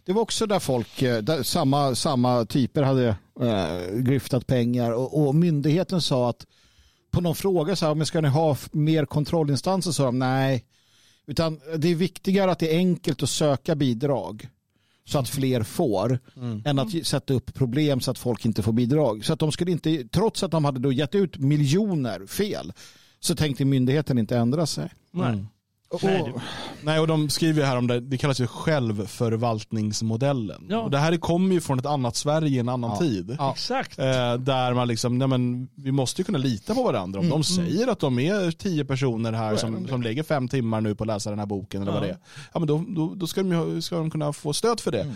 [0.06, 5.28] Det var också där folk, eh, där samma, samma typer hade eh, griftat pengar och,
[5.28, 6.46] och myndigheten sa att
[7.12, 9.92] på någon fråga så här, men ska ni ha mer kontrollinstanser?
[9.92, 10.66] Så sa de nej.
[11.28, 14.50] Utan det är viktigare att det är enkelt att söka bidrag
[15.08, 16.20] så att fler får
[16.66, 19.26] än att sätta upp problem så att folk inte får bidrag.
[19.26, 22.74] Så att de skulle inte, trots att de hade då gett ut miljoner fel
[23.20, 24.90] så tänkte myndigheten inte ändra sig.
[25.12, 25.30] Nej.
[25.30, 25.48] Mm.
[25.96, 26.42] Och, Nej, och, det-
[26.84, 30.66] Nej, och de skriver ju här om det, det kallas ju självförvaltningsmodellen.
[30.70, 30.80] Ja.
[30.80, 32.98] Och det här kommer ju från ett annat Sverige, en annan Ja.
[33.00, 33.36] tid.
[33.40, 33.52] Ja.
[33.52, 34.00] Exakt.
[34.00, 37.20] Eh, där man liksom, nej men, vi måste ju kunna lita på varandra.
[37.20, 37.38] Om Mm.
[37.38, 41.04] de säger att de är tio personer här som, som lägger fem timmar nu på
[41.04, 42.00] att läsa den här boken eller Ja.
[42.00, 42.18] vad det är.
[42.54, 45.02] Ja, men då, då, då ska, de, ska de kunna få stöd för det.
[45.02, 45.16] Mm.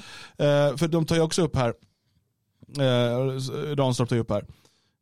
[0.71, 1.73] Eh, för de tar ju också upp här,
[2.77, 4.45] eh, Ranstorp tar ju upp här,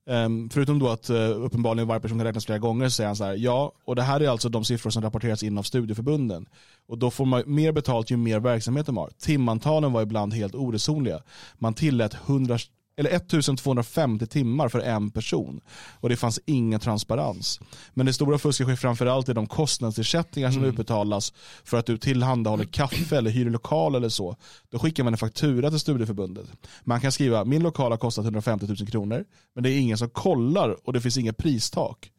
[0.08, 3.16] Ehm, förutom då att uh, uppenbarligen varje person kan räknas flera gånger så säger han
[3.16, 6.46] så här, ja, och det här är alltså de siffror som rapporteras in av studieförbunden.
[6.88, 9.10] Och då får man mer betalt ju mer verksamhet de har.
[9.20, 11.22] Timantalen var ibland helt oresonliga.
[11.58, 12.58] Man tillät 100,
[12.98, 15.62] eller 1250 timmar för en person.
[16.00, 17.60] Och det fanns ingen transparens.
[17.94, 21.34] Men det stora fusket sker framförallt i de kostnadsersättningar som utbetalas
[21.64, 24.36] för att du tillhandahåller kaffe eller hyr lokal eller så.
[24.70, 26.46] Då skickar man en faktura till studieförbundet.
[26.84, 29.26] Man kan skriva min lokal har kostat 150 000 kronor
[29.56, 32.12] men det är ingen som kollar och det finns inget pristak.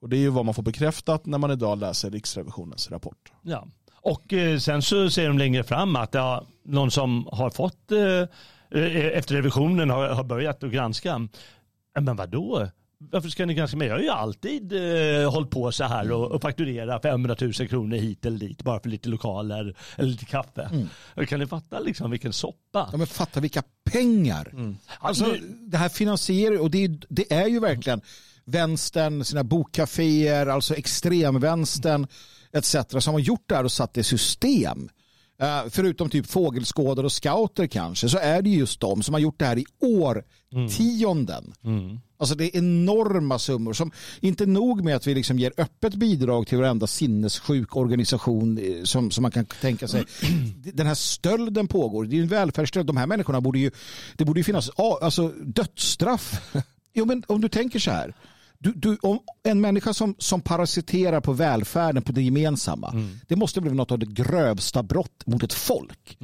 [0.00, 3.32] Och det är ju vad man får bekräftat när man idag läser Riksrevisionens rapport.
[3.42, 3.66] Ja.
[4.04, 7.98] Och eh, sen så säger de längre fram att ja, någon som har fått eh,
[8.74, 11.28] efter revisionen har, har börjat att granska.
[11.94, 12.68] Ja, Men vad då?
[12.98, 13.88] Varför ska ni granska mig?
[13.88, 17.96] Jag har ju alltid eh, hållit på så här och, och fakturera 500 000 kronor
[17.96, 20.86] hit eller dit bara för lite lokaler eller lite kaffe.
[21.28, 22.88] Kan ni fatta liksom vilken soppa?
[22.92, 23.62] ja, men fatta vilka
[23.92, 24.74] pengar.
[24.98, 28.00] Alltså, det här finansierar, och det är, det är ju verkligen
[28.44, 32.06] vänstern, sina bokkaféer, alltså extremvänstern
[32.52, 32.76] etc.
[32.98, 34.88] som har gjort det här och satt det i system.
[35.40, 39.38] Eh, förutom typ fågelskådare och scouter kanske så är det just de som har gjort
[39.38, 41.52] det här i årtionden.
[42.16, 43.72] Alltså det är enorma summor.
[43.72, 48.82] Som, inte nog med att vi liksom ger öppet bidrag till varenda sinnessjuk organisation eh,
[48.84, 50.04] som, som man kan tänka sig.
[50.72, 52.04] Den här stölden pågår.
[52.04, 52.86] Det är en välfärdsstöld.
[52.86, 53.70] De här människorna borde ju,
[54.16, 56.52] det borde ju finnas alltså, dödsstraff.
[56.96, 58.14] Jo, men om du tänker så här.
[58.58, 62.94] Du, du, om en människa som, som parasiterar på välfärden, på det gemensamma.
[63.28, 66.18] Det måste bli något av det grövsta brott mot ett folk.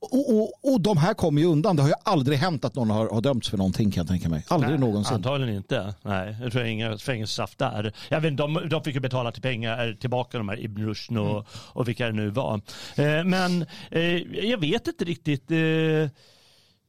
[0.00, 1.76] Och, och, och de här kommer ju undan.
[1.76, 4.28] Det har ju aldrig hänt att någon har, har dömts för någonting kan jag tänka
[4.28, 4.44] mig.
[4.48, 5.14] Aldrig Nej, någonsin.
[5.14, 5.94] Antagligen inte.
[6.02, 7.92] Nej, jag tror inga fängelsestraff där.
[8.08, 11.30] Jag vet, de, de fick ju betala till pengar tillbaka de här Ibn Rushd och,
[11.30, 11.44] Mm.
[11.52, 12.54] och vilka det nu var.
[12.96, 14.02] Eh, men eh,
[14.48, 15.50] jag vet inte riktigt.
[15.50, 16.10] Eh,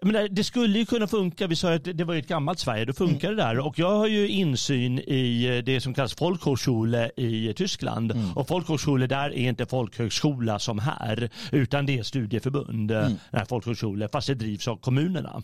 [0.02, 1.48] menar, det skulle ju kunna funka.
[1.48, 2.86] Vi sa att det var ett gammalt Sverige.
[2.86, 3.38] Då funkar Mm.
[3.38, 3.60] det där.
[3.60, 8.12] Och jag har ju insyn i eh, det som kallas Folkhochschule i Tyskland.
[8.12, 8.32] Mm.
[8.38, 11.30] Och Folkhochschule där är inte folkhögskola som här.
[11.52, 12.92] Utan det är studieförbund.
[12.92, 13.18] Mm.
[13.50, 14.08] Folkhochschule.
[14.12, 15.44] Fast det drivs av kommunerna.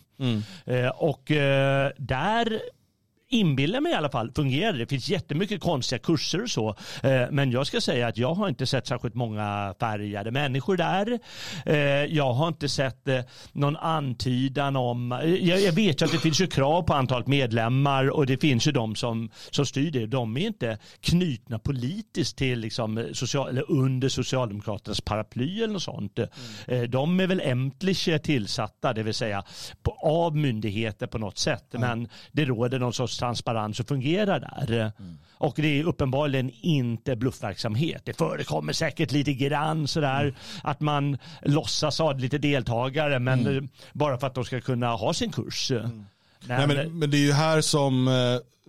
[0.65, 2.59] Eh, och eh, där
[3.35, 4.87] inbillar mig i alla fall, fungerar det.
[4.87, 6.69] Finns jättemycket konstiga kurser och så.
[7.03, 11.19] Eh, men jag ska säga att jag har inte sett särskilt många färgade människor där.
[11.65, 11.75] Eh,
[12.15, 13.19] jag har inte sett eh,
[13.51, 18.25] någon antydan om, jag, vet ju att det finns ju krav på antalet medlemmar och
[18.25, 20.05] det finns ju de som, som styr det.
[20.05, 26.19] De är inte knutna politiskt till liksom social, eller under Socialdemokraternas paraply eller något sånt.
[26.67, 29.43] Eh, De är väl ämtliga tillsatta, det vill säga
[29.83, 31.65] på, av myndigheter på något sätt.
[31.71, 34.91] Men det råder någon sorts transparens och fungerar där.
[35.37, 38.01] Och det är uppenbarligen inte bluffverksamhet.
[38.05, 43.63] Det förekommer säkert lite grann sådär att man låtsas ha lite deltagare men eh,
[43.93, 45.71] bara för att de ska kunna ha sin kurs.
[46.47, 48.13] Nej, men, men det är ju här som eh,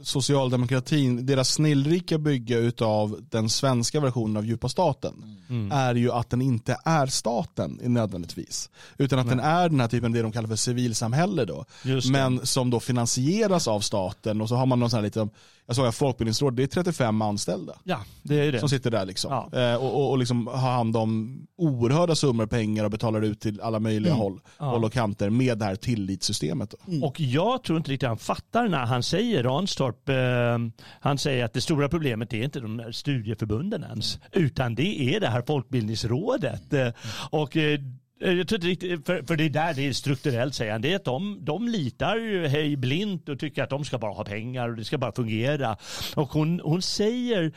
[0.02, 5.72] socialdemokratin, deras snillrika bygge utav den svenska versionen av djupa staten Mm.
[5.72, 8.70] är ju att den inte är staten nödvändigtvis.
[8.98, 11.64] Utan att den är den här typen, det de kallar för civilsamhälle då.
[11.82, 12.10] Det.
[12.10, 15.28] Men som då finansieras av staten och så har man någon sån här lite,
[15.66, 17.72] jag såg att Folkbildningsrådet, det är 35 anställda.
[17.84, 18.60] Ja, det är det.
[18.60, 19.48] Som sitter där liksom.
[19.52, 19.60] Ja.
[19.60, 23.60] Eh, och, och, och liksom har hand om oerhörda summor pengar och betalar ut till
[23.60, 24.22] alla möjliga Mm.
[24.22, 24.64] håll, Ja.
[24.64, 26.74] håll och kanter med det här tillitssystemet.
[26.86, 27.06] Då.
[27.06, 31.52] Och jag tror inte riktigt han fattar när han säger, Ranstorp, eh, han säger att
[31.52, 36.72] det stora problemet är inte de där studieförbunden ens, utan det är det här folkbildningsrådet.
[36.72, 36.88] Eh,
[37.30, 37.80] och eh,
[38.18, 40.92] jag tror inte riktigt, för, för det är där det är strukturellt säger han, det
[40.92, 44.68] är att de, de litar hej blint och tycker att de ska bara ha pengar
[44.68, 45.76] och det ska bara fungera.
[46.14, 47.52] Och hon, hon säger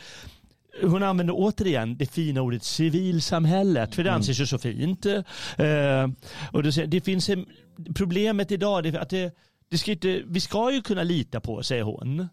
[0.82, 5.05] hon använder återigen det fina ordet civilsamhället, för det anses ju så fint.
[5.05, 6.07] Eh,
[6.51, 7.45] och det, det finns en,
[7.95, 9.36] problemet idag är att det,
[9.70, 12.28] det ska inte, vi ska ju kunna lita på, säger hon.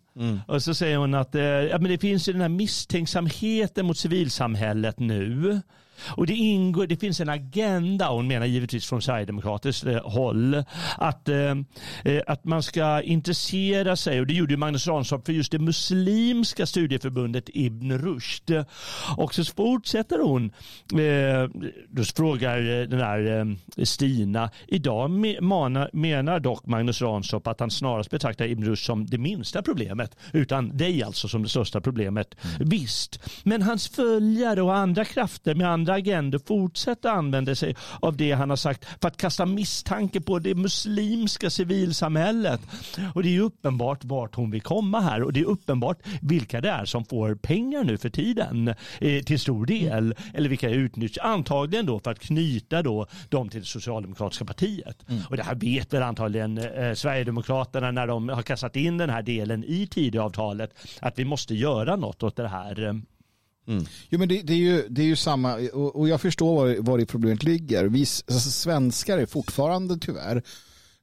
[0.47, 3.99] Och så säger hon att eh, ja, men det finns ju den här misstänksamheten mot
[3.99, 5.61] civilsamhället nu.
[6.05, 10.65] Och det, ingår, det finns en agenda, hon menar givetvis från Sverigedemokratiskt eh, håll,
[10.99, 11.55] att, eh,
[12.05, 16.67] eh, att man ska intressera sig, och det gjorde Magnus Ranstorp, för just det muslimska
[16.67, 18.51] studieförbundet Ibn Rushd.
[19.17, 20.45] Och så fortsätter hon,
[20.93, 21.51] eh,
[21.89, 23.39] då frågar eh, den här
[23.77, 28.87] eh, Stina, idag me- mana, menar dock Magnus Ranstorp att han snarast betraktar Ibn Rushd
[28.87, 32.35] som det minsta problemet, utan dig alltså som det största problemet.
[32.61, 38.33] Visst, men hans följare och andra krafter med andra agendor fortsätter använda sig av det
[38.33, 42.61] han har sagt för att kasta misstanke på det muslimska civilsamhället.
[43.15, 46.61] Och det är ju uppenbart vart hon vill komma här och det är uppenbart vilka
[46.61, 48.69] det är som får pengar nu för tiden
[49.01, 50.15] eh, till stor del.
[50.35, 55.05] Eller vilka utnyttjar, antagligen då för att knyta då dem till det socialdemokratiska partiet.
[55.29, 59.23] Och det här vet väl antagligen eh, Sverigedemokraterna när de har kastat in den här
[59.23, 63.03] delen i Tidöavtalet att vi måste göra något åt det här.
[63.67, 63.85] Mm.
[64.09, 66.77] Jo, men det, det, är ju, det är ju samma, och, och jag förstår var,
[66.81, 67.85] var det problemet ligger.
[67.85, 70.43] Vi alltså, svenskar är fortfarande tyvärr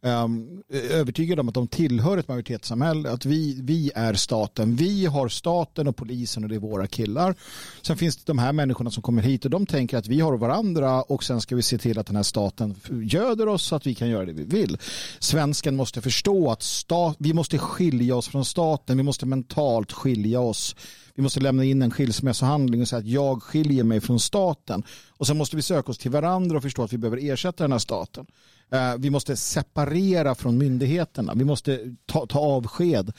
[0.04, 4.76] um, övertygade om att de tillhör ett majoritetssamhälle, att vi, vi är staten.
[4.76, 7.36] Vi har staten och polisen och det är våra killar.
[7.82, 10.38] Sen finns det de här människorna som kommer hit och de tänker att vi har
[10.38, 13.88] varandra och sen ska vi se till att den här staten göder oss så att
[13.88, 14.78] vi kan göra det vi vill.
[15.20, 20.40] Svensken måste förstå att stat, vi måste skilja oss från staten, vi måste mentalt skilja
[20.40, 20.76] oss
[21.16, 24.84] vi måste lämna in en skilsmässohandling och säga att jag skiljer mig från staten.
[25.10, 27.72] Och sen måste vi söka oss till varandra och förstå att vi behöver ersätta den
[27.72, 28.26] här staten.
[28.72, 31.34] Eh, vi måste separera från myndigheterna.
[31.36, 33.14] Vi måste ta, ta avsked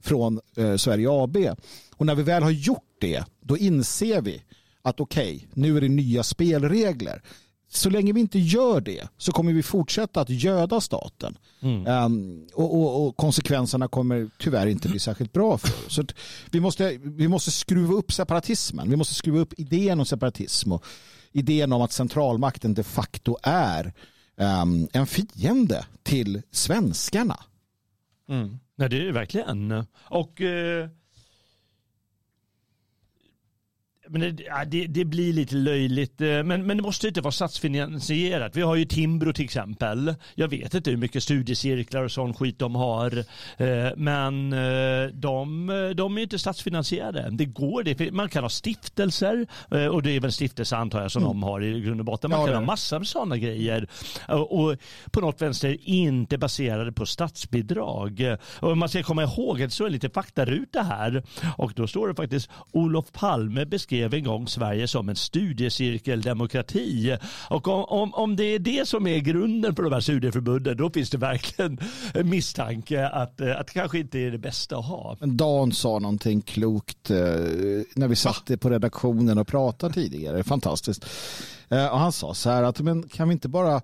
[0.00, 1.36] från eh, Sverige AB.
[1.96, 4.42] Och när vi väl har gjort det, då inser vi
[4.82, 7.22] att okej, nu är det nya spelregler.
[7.70, 11.38] Så länge vi inte gör det så kommer vi fortsätta att göda staten.
[11.60, 15.94] Um, och, och, och konsekvenserna kommer tyvärr inte bli särskilt bra för oss.
[15.94, 16.04] Så
[16.50, 18.90] vi, måste, vi måste skruva upp separatismen.
[18.90, 20.84] Vi måste skruva upp idén om separatism och
[21.32, 23.92] idén om att centralmakten de facto är
[24.36, 27.40] um, en fiende till svenskarna.
[28.76, 29.84] Nej, det är det verkligen.
[29.94, 30.88] Och eh,
[34.10, 36.20] men det, det, det blir lite löjligt.
[36.20, 38.56] eh, Men, men det måste inte vara statsfinansierat.
[38.56, 40.14] Vi har ju Timbro till exempel.
[40.34, 43.18] Jag vet inte hur mycket studiecirklar och sån skit de har.
[43.56, 47.28] eh, Men eh, de, de är inte statsfinansierade.
[47.30, 47.82] Det går.
[47.82, 48.10] Det.
[48.12, 49.46] Man kan ha stiftelser
[49.92, 52.30] och det är väl stiftelse antar jag som de har i grund och botten.
[52.30, 53.88] Man Ja, kan ha massor med sådana grejer.
[54.28, 54.76] Och,
[55.10, 58.36] på något vänster inte baserade på statsbidrag.
[58.60, 61.22] Och man ska komma ihåg att det står lite faktaruta här.
[61.56, 67.16] Och då står det faktiskt Olof Palme beskrev en gång Sverige som en studiecirkeldemokrati.
[67.50, 70.90] Och om, om, om det är det som är grunden för de här studieförbunden då
[70.90, 71.78] finns det verkligen
[72.14, 75.16] en misstanke att, eh, att det kanske inte är det bästa att ha.
[75.20, 77.16] Men Dan sa någonting klokt eh,
[77.94, 80.44] när vi satt på redaktionen och pratade tidigare.
[80.44, 81.06] Fantastiskt.
[81.68, 83.80] Eh, och han sa så här att men kan vi inte bara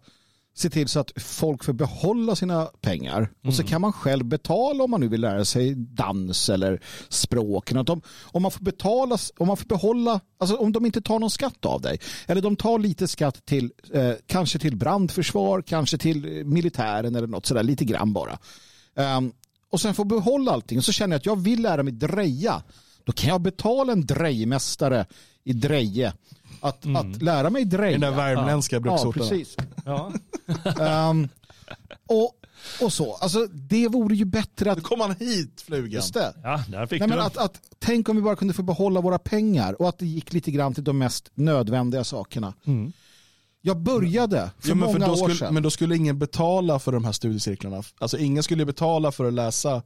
[0.57, 4.85] se till så att folk får behålla sina pengar och så kan man själv betala
[4.85, 7.73] om man nu vill lära sig dans eller språk.
[7.73, 11.19] Att de, om, man får betala, om man får behålla, alltså om de inte tar
[11.19, 15.99] någon skatt av dig eller de tar lite skatt till eh, kanske till brandförsvar, kanske
[15.99, 18.39] till militären eller något sådär, lite grann bara.
[18.97, 19.33] Ehm,
[19.71, 22.63] och sen får behålla allting och så känner jag att jag vill lära mig dreja.
[23.05, 25.07] Då kan jag betala en drejmästare
[25.45, 26.13] i Dreje
[26.65, 27.99] att, att lära mig dreja.
[27.99, 28.81] Den där värmländska ja.
[28.81, 29.23] bruksorten.
[29.23, 29.57] Ja, precis.
[29.85, 30.13] Ja.
[31.11, 31.29] Ehm,
[32.07, 32.33] och,
[32.81, 33.15] och så.
[33.15, 34.83] Alltså, det vore ju bättre att...
[34.83, 35.91] kom han hit, flugan.
[35.91, 36.35] Just det.
[36.43, 39.01] Ja, där fick Nej, du men att, att, tänk om vi bara kunde få behålla
[39.01, 42.55] våra pengar och att det gick lite grann till de mest nödvändiga sakerna.
[43.61, 45.55] Jag började för Ja, men, många för då år skulle, sedan.
[45.55, 47.83] men då skulle ingen betala för de här studiecirklarna.
[47.99, 49.83] Alltså ingen skulle betala för att läsa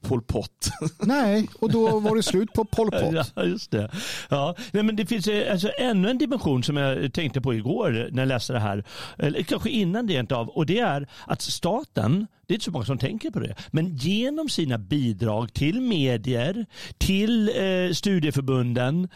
[0.00, 0.70] Pol Pot.
[1.00, 3.26] Nej, och då var det slut på Pol Pot.
[3.34, 3.90] Ja, just det.
[4.28, 4.54] Ja.
[4.72, 8.22] Nej, men det finns eh, alltså ännu en dimension som jag tänkte på igår när
[8.22, 8.84] jag läste det här.
[9.18, 10.48] Eller kanske innan det av.
[10.48, 13.96] Och det är att staten, det är inte så många som tänker på det, men
[13.96, 16.66] genom sina bidrag till medier,
[16.98, 19.08] till eh, studieförbunden,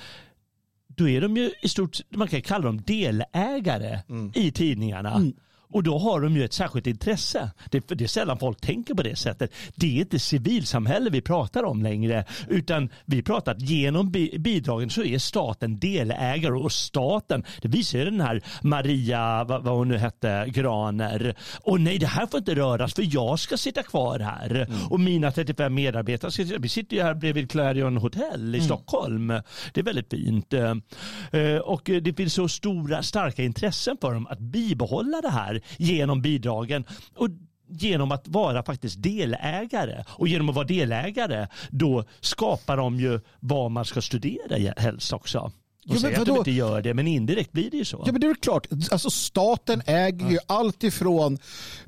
[0.96, 3.98] då är de ju i stort man kan kalla dem delägare
[4.34, 5.32] i tidningarna.
[5.72, 7.50] Och då har de ju ett särskilt intresse.
[7.70, 9.52] Det, det är sällan folk tänker på det sättet.
[9.74, 12.24] Det är inte civilsamhälle vi pratar om längre.
[12.48, 16.52] Utan vi pratar att genom bi- bidragen så är staten delägare.
[16.54, 21.34] Och staten, det visar ju den här Maria, vad, vad hon nu hette, Graner.
[21.62, 24.66] Och nej, det här får inte röras för jag ska sitta kvar här.
[24.90, 29.28] Och mina 35 medarbetare, ska, vi sitter ju här bredvid Clarion Hotel i Stockholm.
[29.74, 30.52] Det är väldigt fint.
[30.52, 36.22] Eh, Och det finns så stora, starka intressen för dem att bibehålla det här genom
[36.22, 36.84] bidragen.
[37.16, 37.28] Och
[37.68, 40.04] genom att vara faktiskt delägare.
[40.08, 45.52] Och genom att vara delägare då skapar de ju vad man ska studera helst också.
[45.90, 48.02] Och Ja, men säger att de inte gör det, men indirekt blir det ju så.
[48.06, 51.38] Ja men det är klart, alltså staten äger ju allt ifrån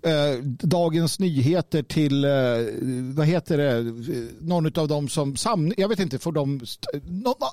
[0.02, 2.30] eh, Dagens Nyheter till, eh,
[3.14, 3.82] vad heter det,
[4.40, 6.60] någon av dem som, sam, jag vet inte, får de,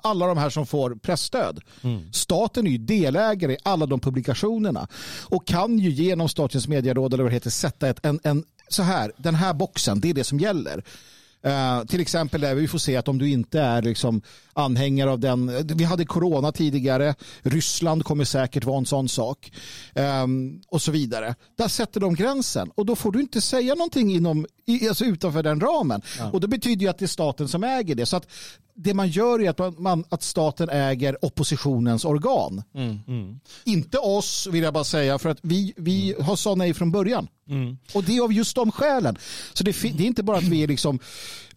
[0.03, 1.59] alla de här som får pressstöd.
[2.11, 4.87] Staten är ju delägare i alla de publikationerna
[5.21, 8.83] och kan ju genom Statens medieråd eller vad det heter sätta ett, en, en, så
[8.83, 10.83] här, den här boxen, det är det som gäller.
[11.43, 14.21] Eh, till exempel där vi får se att om du inte är liksom
[14.53, 19.51] anhängare av den, eh, vi hade corona tidigare, Ryssland kommer säkert vara en sån sak
[20.23, 21.35] Um, och så vidare.
[21.57, 24.45] Där sätter de gränsen och då får du inte säga någonting inom,
[24.87, 26.01] alltså utanför den ramen.
[26.33, 28.05] Och det betyder ju att det är staten som äger det.
[28.05, 28.27] Så att
[28.75, 32.63] det man gör är att, man, att staten äger oppositionens organ.
[33.65, 37.27] Inte oss vill jag bara säga för att vi, vi har sa nej från början.
[37.93, 39.17] Och det är av just de skälen.
[39.53, 40.99] Så det, det är inte bara att vi är liksom,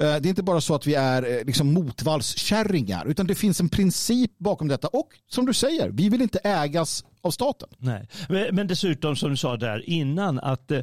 [0.06, 3.68] det är inte bara så att vi är eh, liksom motvallskärringar utan det finns en
[3.68, 7.68] princip bakom detta och som du säger, vi vill inte ägas av staten.
[7.78, 8.08] Nej.
[8.52, 10.80] Men, dessutom som du sa där innan att eh,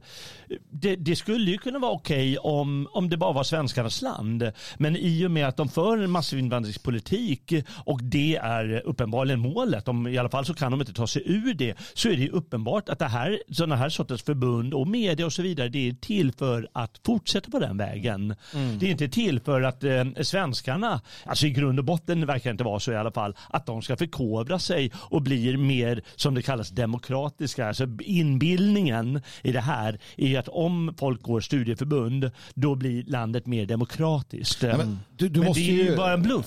[0.71, 4.51] det, det skulle ju kunna vara okej om, om det bara var svenskarnas land.
[4.77, 7.53] Men i och med att de för en massinvandringspolitik
[7.85, 11.23] och det är uppenbarligen målet, de, i alla fall så kan de inte ta sig
[11.25, 15.25] ur det, så är det uppenbart att det här, sådana här sorters förbund och media
[15.25, 18.35] och så vidare, det är till för att fortsätta på den vägen.
[18.79, 22.51] Det är inte till för att eh, svenskarna, alltså i grund och botten verkar det
[22.51, 26.35] inte vara så i alla fall, att de ska förkovra sig och blir mer som
[26.35, 27.67] det kallas demokratiska.
[27.67, 33.65] Alltså inbildningen i det här är att om folk går studieförbund då blir landet mer
[33.65, 34.61] demokratiskt.
[34.61, 36.45] men du- du men måste det är ju ju- bara en bluff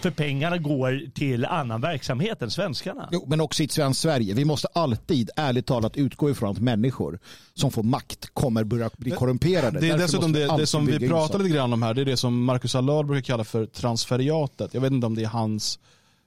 [0.00, 3.08] för pengarna går till annan verksamhet än svenskarna.
[3.12, 4.34] Jo, men också i ett svenskt Sverige.
[4.34, 7.18] Vi måste alltid, ärligt talat, utgå ifrån att människor
[7.54, 9.80] som får makt kommer börja bli korrumperade.
[9.80, 12.12] Det är Därför dessutom det, det som vi pratar lite grann om här, det är
[12.12, 14.74] det som Marcus Allard brukar kalla för transferiatet.
[14.74, 15.78] Jag vet inte om det är hans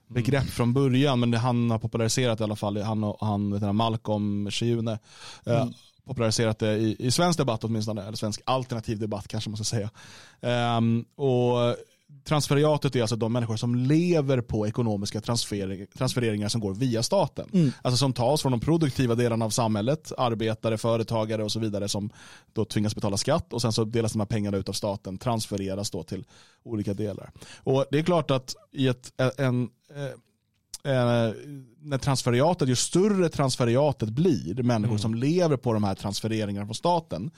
[0.08, 3.60] begrepp från början, men det han har populariserat i alla fall, han och han, vet
[3.60, 4.98] du, Malcolm Shiune,
[5.46, 5.66] eh,
[6.04, 9.90] populariserat det i, i svensk debatt åtminstone, eller svensk alternativ debatt kanske man ska säga.
[10.40, 11.76] Ehm, och
[12.24, 17.48] transferiatet är alltså de människor som lever på ekonomiska transfereringar som går via staten.
[17.52, 17.72] Mm.
[17.82, 22.10] Alltså som tas från de produktiva delarna av samhället, arbetare, företagare och så vidare som
[22.52, 25.90] då tvingas betala skatt och sen så delas de här pengarna ut av staten, transfereras
[25.90, 26.24] då till
[26.62, 27.30] olika delar.
[27.56, 31.32] Och det är klart att i ett, en, eh, eh,
[31.80, 37.30] när transferiatet, ju större transferiatet blir, människor som lever på de här transfereringarna från staten,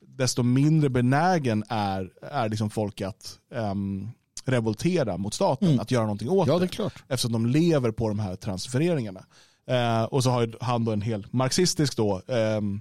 [0.00, 4.10] desto mindre benägen är, är liksom folk att ehm,
[4.48, 7.04] revoltera mot staten, att göra någonting åt Ja, det är klart.
[7.08, 9.24] Eftersom de lever på de här transfereringarna.
[9.66, 12.80] Eh, och så har han då en hel marxistisk då, ehm,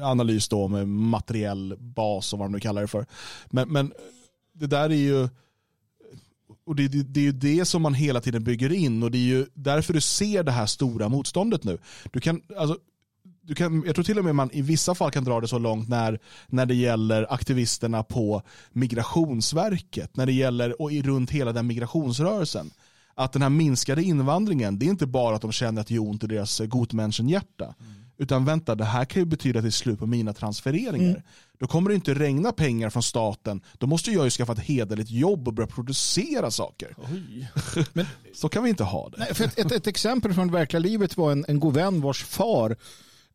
[0.00, 3.06] analys då med materiell bas och vad de nu kallar det för.
[3.46, 3.92] Men, men
[4.52, 5.28] det där är ju
[6.66, 9.18] och det, det, det är ju det som man hela tiden bygger in och det
[9.18, 11.78] är ju därför du ser det här stora motståndet nu.
[12.12, 12.78] Du kan, alltså,
[13.46, 15.58] du kan, jag tror till och med man i vissa fall kan dra det så
[15.58, 18.42] långt när, när det gäller aktivisterna på
[18.72, 22.70] Migrationsverket, när det gäller och i, runt hela den migrationsrörelsen.
[23.14, 26.02] Att den här minskade invandringen, det är inte bara att de känner att det gör
[26.02, 27.74] ont i deras eh, gotmenschenhjärta.
[28.18, 31.10] Utan vänta, det här kan ju betyda att det är slut på mina transfereringar.
[31.10, 31.22] Mm.
[31.58, 33.60] Då kommer det inte regna pengar från staten.
[33.78, 36.96] Då måste jag ju skaffa ett hederligt jobb och börja producera saker.
[37.92, 39.18] Men så kan vi inte ha det.
[39.18, 42.24] Nej, för ett, ett, ett exempel från verkliga livet var en, en god vän vars
[42.24, 42.76] far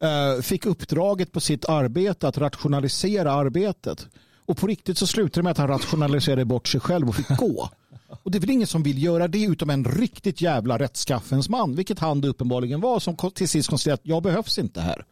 [0.04, 4.08] Eh, fick uppdraget på sitt arbete att rationalisera arbetet.
[4.46, 7.38] Och på riktigt så slutade det med att han rationaliserade bort sig själv och fick
[7.38, 7.70] gå.
[8.24, 11.76] Och det är väl ingen som vill göra det utom en riktigt jävla rättskaffens man,
[11.76, 15.06] vilket han uppenbarligen var, som till sist konstaterade att jag behövs inte här.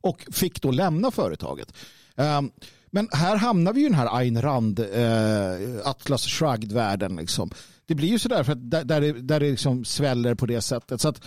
[0.00, 1.72] Och fick då lämna företaget.
[2.16, 2.50] Ehm,
[2.90, 7.16] men här hamnar vi i den här Ayn Rand, eh, Atlas shrugged-världen.
[7.16, 7.50] Liksom.
[7.86, 10.60] Det blir ju sådär för att där, där det, där det liksom sväller på det
[10.60, 11.00] sättet.
[11.00, 11.20] Så att,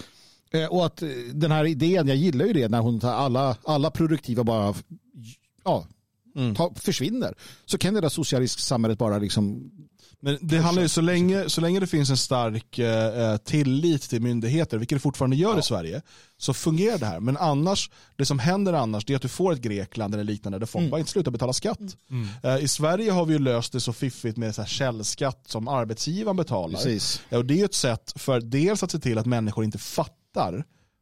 [0.69, 3.91] och att eh, den här idén, jag gillar ju det när hon tar alla, alla
[3.91, 4.73] produktiva bara
[5.63, 5.85] ja,
[6.57, 7.35] ta, försvinner.
[7.65, 9.71] Så kan det där socialistsamhället bara liksom
[10.19, 14.21] Men det handlar ju så länge, så länge det finns en stark eh, tillit till
[14.21, 16.01] myndigheter, vilket det fortfarande gör i Sverige,
[16.37, 17.19] så fungerar det här.
[17.19, 20.59] Men annars, det som händer annars, det är att du får ett Grekland eller liknande
[20.59, 20.91] där folk Mm.
[20.91, 21.79] bara inte slutar betala skatt.
[22.43, 25.67] Eh, I Sverige har vi ju löst det så fiffigt med så här källskatt som
[25.67, 26.75] arbetsgivaren betalar.
[26.75, 27.21] Precis.
[27.29, 29.77] Ja, och det är ju ett sätt för dels att se till att människor inte
[29.77, 30.15] fattar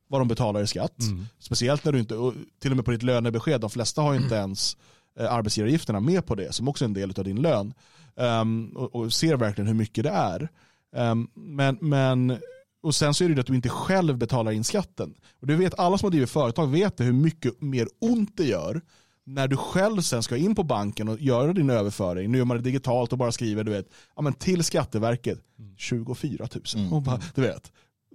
[0.09, 0.95] vad de betalar i skatt.
[1.39, 2.15] Speciellt när du inte,
[2.59, 4.77] till och med på ditt lönebesked, de flesta har ju inte ens
[5.19, 7.73] eh, arbetsgivaravgifterna med på det, som också är en del av din lön.
[8.17, 10.49] Ehm, och, och ser verkligen hur mycket det är.
[10.95, 12.37] Ehm, men, men,
[12.83, 15.13] och sen så är det ju att du inte själv betalar in skatten.
[15.41, 18.45] Och du vet, alla som har drivit företag vet det, hur mycket mer ont det
[18.45, 18.81] gör
[19.25, 22.31] när du själv sen ska in på banken och göra din överföring.
[22.31, 25.39] Nu gör man det digitalt och bara skriver du vet, ja, men till Skatteverket
[25.77, 26.93] 24 000.
[26.93, 27.71] Och bara, du vet,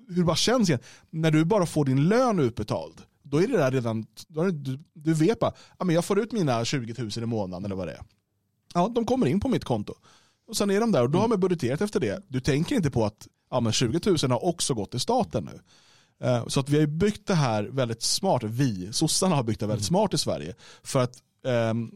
[0.09, 0.81] hur det bara känns igen.
[1.11, 5.15] När du bara får din lön utbetald, då är det där redan, det, du, du
[5.15, 7.93] vet bara, ja, men jag får ut mina 20 000 i månaden eller vad det
[7.93, 8.03] är.
[8.75, 9.95] Ja, de kommer in på mitt konto.
[10.49, 12.23] Och sen är de där och då har man budgeterat efter det.
[12.29, 15.61] Du tänker inte på att ja, men 20 000 har också gått till staten nu.
[16.29, 19.67] Eh, Så att vi har byggt det här väldigt smart, vi, sossarna har byggt det
[19.67, 20.55] väldigt smart i Sverige.
[20.83, 21.91] För att, ehm,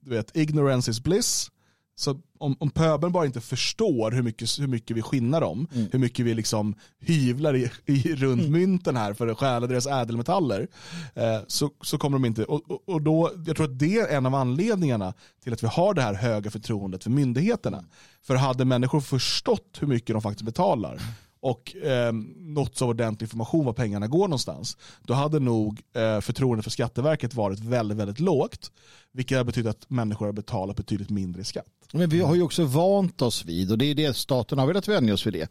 [0.00, 1.50] du vet, ignorance is bliss.
[1.96, 5.98] Så om, om pöbeln bara inte förstår hur mycket, hur mycket vi skinnar dem, hur
[5.98, 10.68] mycket vi liksom hyvlar i, i runt mynten här för att stjäla deras ädelmetaller,
[11.14, 14.16] eh, så, så kommer de inte, och, och, och då, jag tror att det är
[14.16, 17.84] en av anledningarna till att vi har det här höga förtroendet för myndigheterna.
[18.22, 21.00] För hade människor förstått hur mycket de faktiskt betalar
[21.44, 26.64] och eh, nått så ordentlig information var pengarna går någonstans, då hade nog eh, förtroendet
[26.64, 28.70] för Skatteverket varit väldigt, väldigt lågt.
[29.12, 31.66] Vilket har betytt att människor har betalat betydligt mindre i skatt.
[31.92, 34.88] Men vi har ju också vant oss vid och det är det staten har velat
[34.88, 35.48] vänja oss vid det.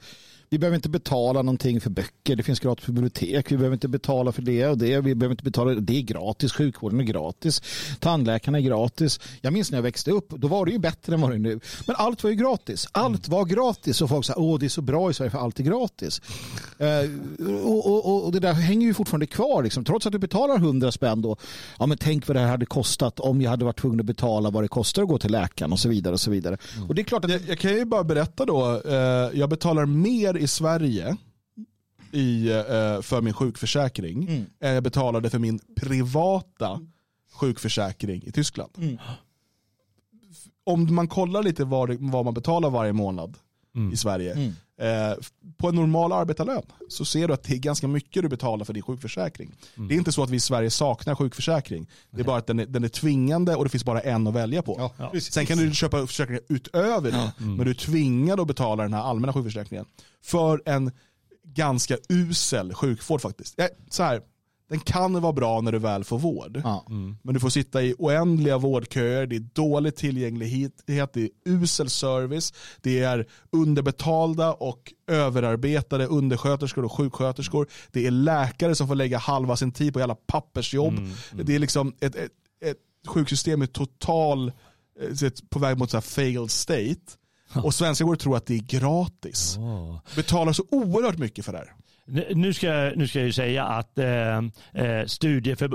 [0.49, 4.31] Vi behöver inte betala någonting för böcker, det finns gratis bibliotek, vi behöver inte betala
[4.31, 7.61] för det och det, vi behöver inte betala, det är gratis, sjukvården är gratis,
[7.99, 9.19] tandläkarna är gratis.
[9.41, 11.39] Jag minns när jag växte upp, då var det ju bättre än vad det är
[11.39, 11.59] nu.
[11.87, 14.81] Men allt var ju gratis, allt var gratis och folk sa åh det är så
[14.81, 16.21] bra i Sverige för allt är gratis.
[16.77, 16.87] Eh,
[17.63, 19.85] och, och, och det där hänger ju fortfarande kvar, liksom.
[19.85, 21.37] trots att du betalar 100 spänn då.
[21.79, 24.49] Ja men tänk vad det här hade kostat om jag hade varit tvungen att betala
[24.49, 26.13] vad det kostar att gå till läkaren och så vidare.
[26.13, 26.57] Och så vidare.
[26.87, 29.85] Och det är klart att Jag, jag kan ju bara berätta då, eh, jag betalar
[29.85, 31.17] mer i Sverige
[32.11, 34.45] i, eh, för min sjukförsäkring Mm.
[34.59, 36.81] än jag betalade för min privata
[37.33, 38.71] sjukförsäkring i Tyskland.
[38.77, 38.97] Mm.
[40.63, 43.37] Om man kollar lite vad, vad man betalar varje månad
[43.93, 44.53] i Sverige, Mm.
[44.81, 45.13] Eh,
[45.57, 48.73] på en normal arbetarlön så ser du att det är ganska mycket du betalar för
[48.73, 49.55] din sjukförsäkring.
[49.75, 51.89] Det är inte så att vi i Sverige saknar sjukförsäkring.
[52.11, 54.33] Det är bara att den är, den är tvingande och det finns bara en att
[54.33, 54.91] välja på.
[55.21, 59.01] Sen kan du köpa försäkringar utöver det, men du är tvingad att betala den här
[59.01, 59.85] allmänna sjukförsäkringen
[60.23, 60.91] för en
[61.45, 63.59] ganska usel sjukvård faktiskt.
[63.59, 64.21] Eh, Så här,
[64.69, 66.61] den kan vara bra när du väl får vård.
[67.21, 72.53] Men du får sitta i oändliga vårdköer, det är dålig tillgänglighet, det är usel service,
[72.81, 77.67] det är underbetalda och överarbetade undersköterskor och sjuksköterskor.
[77.91, 80.93] Det är läkare som får lägga halva sin tid på jävla pappersjobb.
[81.43, 82.31] Det är liksom ett, ett,
[82.65, 82.77] ett
[83.07, 84.51] sjuksystem i total,
[85.01, 87.01] eh, på väg mot så här failed state.
[87.63, 89.57] Och svenskar går och tror att det är gratis.
[90.15, 91.73] Betalar så oerhört mycket för det här.
[92.35, 94.37] Nu ska, jag- nu ska jag ju säga att eh,
[94.73, 95.05] eh,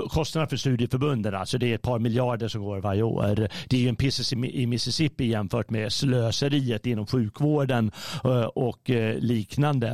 [0.09, 3.47] kostnaderna för studieförbunden, alltså det är ett par miljarder som går varje år.
[3.67, 7.91] Det är ju en piss i, i Mississippi jämfört med slöseriet inom sjukvården
[8.23, 9.87] eh, och eh, liknande.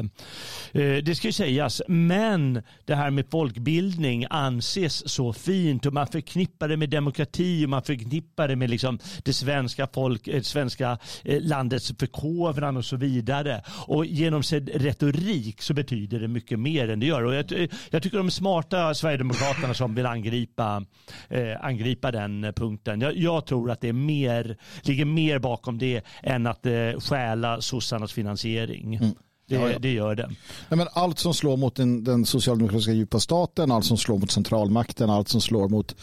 [0.72, 6.08] Eh, det ska ju sägas, men det här med folkbildning anses så fint och man
[6.08, 10.98] förknippar det med demokrati och man förknippar det med liksom det svenska, folk, eh, svenska
[11.24, 13.62] eh, landets förkovran och så vidare.
[13.88, 17.24] Och genom sin retorik så betyder det ger mycket mer än det gör.
[17.24, 20.86] Och jag, jag tycker de är smarta Sverigedemokraterna som vill angripa,
[21.30, 23.02] eh, angripa den punkten.
[23.02, 27.62] Jag, jag tror att det är mer, ligger mer bakom det än att eh, stjäla
[27.62, 29.00] sossarnas finansiering.
[29.00, 29.80] Det, Ja, ja.
[29.80, 30.28] det gör det.
[30.70, 34.32] Nej, men allt som slår mot den, den socialdemokratiska djupa staten, allt som slår mot
[34.32, 35.96] centralmakten, allt som slår mot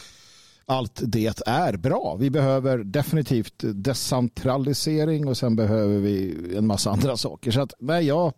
[0.66, 2.16] allt det är bra.
[2.20, 7.50] Vi behöver definitivt decentralisering och sen behöver vi en massa andra saker.
[7.50, 8.32] Så att, nej, jag,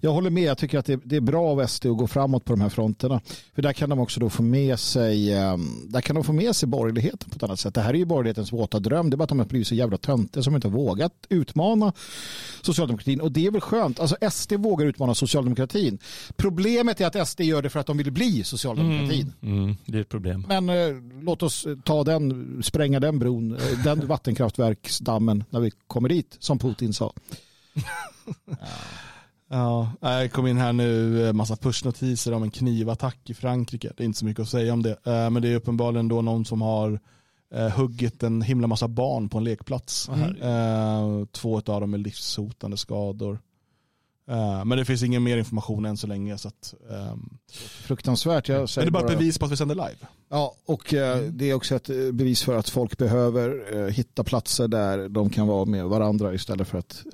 [0.00, 0.42] jag håller med.
[0.42, 2.68] Jag tycker att det, det är bra av SD att gå framåt på de här
[2.68, 3.20] fronterna.
[3.54, 5.56] För där kan de också då få med sig eh,
[5.88, 7.74] där kan de få med sig borgerligheten på ett annat sätt.
[7.74, 9.10] Det här är ju borgerlighetens våta dröm.
[9.10, 11.92] Det är bara att de har blivit så jävla töntiga som inte har vågat utmana
[12.62, 13.20] socialdemokratin.
[13.20, 14.00] Och det är väl skönt.
[14.00, 15.98] Alltså SD vågar utmana socialdemokratin.
[16.36, 19.32] Problemet är att SD gör det för att de vill bli socialdemokratin.
[19.42, 20.46] Mm, det är ett problem.
[20.48, 20.74] Men eh,
[21.22, 21.53] låt oss
[21.84, 27.12] ta den, spränga den bron, eh, den vattenkraftverksdammen när vi kommer dit, som Putin sa.
[29.48, 33.92] Ja, jag kom in här nu, eh, massa pushnotiser om en knivattack i Frankrike.
[33.96, 34.90] Det är inte så mycket att säga om det.
[35.04, 37.00] Eh, Men det är uppenbarligen då någon som har
[37.76, 40.08] huggit en himla massa barn på en lekplats.
[40.08, 41.26] Mm.
[41.26, 43.38] Två av dem med livshotande skador.
[44.30, 46.38] Eh, Men det finns ingen mer information än så länge.
[46.38, 47.38] Så att, ehm,
[47.82, 48.48] Fruktansvärt.
[48.48, 49.96] Jag men säger det är bara ett bevis på att vi sänder live.
[50.30, 54.24] Ja, och eh, det är också ett eh, bevis för att folk behöver eh, hitta
[54.24, 57.04] platser där de kan vara med varandra istället för att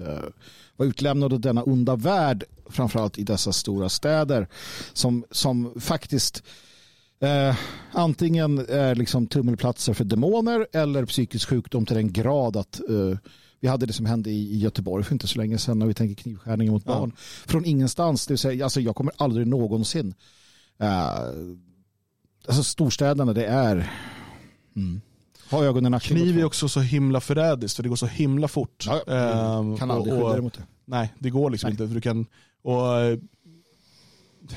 [0.76, 4.48] vara utlämnade åt denna onda värld, framförallt i dessa stora städer
[4.92, 6.42] som, som faktiskt
[7.20, 7.56] eh,
[7.92, 13.18] antingen är liksom tummelplatser för demoner eller psykisk sjukdom till den grad att eh,
[13.60, 16.22] vi hade det som hände i, Göteborg för inte så länge sedan när vi tänker
[16.22, 16.92] knivskärningar mot Ja.
[16.98, 17.12] barn.
[17.46, 20.14] Från ingenstans, det vill säga, alltså jag kommer aldrig någonsin
[20.78, 21.08] eh,
[22.46, 23.90] alltså storstäderna det är
[24.76, 25.00] mm.
[25.50, 26.00] ha ögonen.
[26.00, 28.84] Kniv är också så himla förrädiskt för det går så himla fort.
[28.86, 29.12] Ja, ja.
[29.58, 30.66] Ehm, Kan aldrig skydda dig mot det.
[30.84, 31.72] Nej, det går liksom Nej.
[31.72, 31.86] inte.
[31.88, 32.26] För du kan,
[32.62, 33.18] och, eh,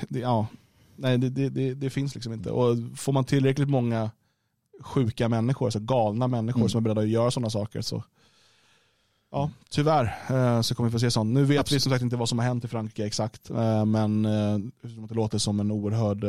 [0.10, 0.48] det, ja,
[0.96, 2.52] nej, det, det, det, det finns liksom inte.
[2.52, 4.12] Och får man tillräckligt många
[4.82, 6.70] sjuka människor, alltså galna människor Mm.
[6.70, 8.04] som är beredda att göra sådana saker så
[9.34, 11.34] Ja, tyvärr eh, så kommer vi få se sånt.
[11.34, 14.26] Nu vet vi som sagt inte vad som har hänt i Frankrike exakt, eh, men
[14.26, 14.58] eh,
[15.10, 16.26] det låter som en oerhörd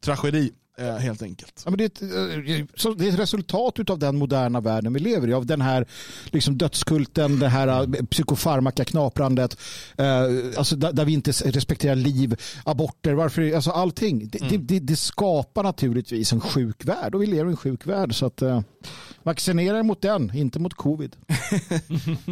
[0.00, 0.50] tragedi
[0.98, 1.62] helt enkelt.
[1.64, 5.28] Ja, men det, är ett, det är ett resultat av den moderna världen vi lever
[5.28, 5.34] i.
[5.34, 5.86] Av den här
[6.24, 9.56] liksom dödskulten, det här psykofarmaka-knaprandet.
[10.56, 14.28] Alltså där, vi inte respekterar liv, aborter, varför, alltså allting.
[14.28, 17.86] Det, det, det, det skapar naturligtvis en sjuk värld och vi lever i en sjuk
[17.86, 18.14] värld.
[18.14, 18.42] Så att,
[19.24, 21.16] vaccinera er mot den, inte mot covid.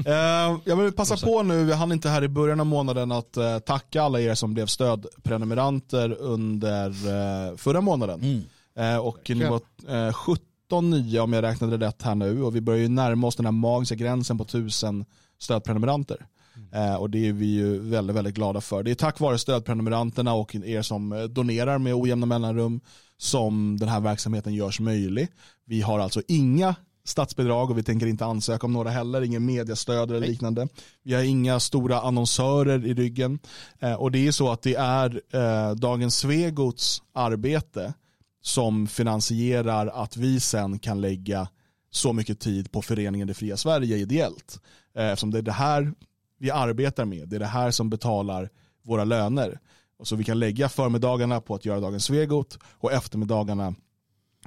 [0.07, 3.37] Eh, jag vill passa på nu, vi hann inte här i början av månaden att
[3.37, 8.45] eh, tacka alla er som blev stödprenumeranter under eh, förra månaden.
[8.79, 9.61] Eh, och ni var
[10.07, 13.37] eh, 17 nya om jag räknade rätt här nu och vi börjar ju närma oss
[13.37, 15.05] den här magiska gränsen på 1000
[15.39, 16.27] stödprenumeranter.
[16.73, 18.83] Eh, och det är vi ju väldigt, väldigt glada för.
[18.83, 22.81] Det är tack vare stödprenumeranterna och er som donerar med ojämna mellanrum
[23.21, 25.29] som den här verksamheten görs möjlig.
[25.65, 26.75] Vi har alltså inga
[27.05, 30.69] statsbidrag och vi tänker inte ansöka om några heller, ingen mediastöd eller liknande.
[31.03, 33.39] Vi har inga stora annonsörer i ryggen
[33.79, 37.95] eh, och det är så att det är eh, Dagens Svegots arbete
[38.43, 41.49] som finansierar att vi sen kan lägga
[41.91, 44.61] så mycket tid på föreningen Det fria Sverige ideellt.
[44.97, 45.93] Eh, Eftersom det är det här
[46.39, 48.51] vi arbetar med, det är det här som betalar
[48.83, 49.61] våra löner.
[50.01, 53.75] Och så vi kan lägga förmiddagarna på att göra Dagens Svegot och eftermiddagarna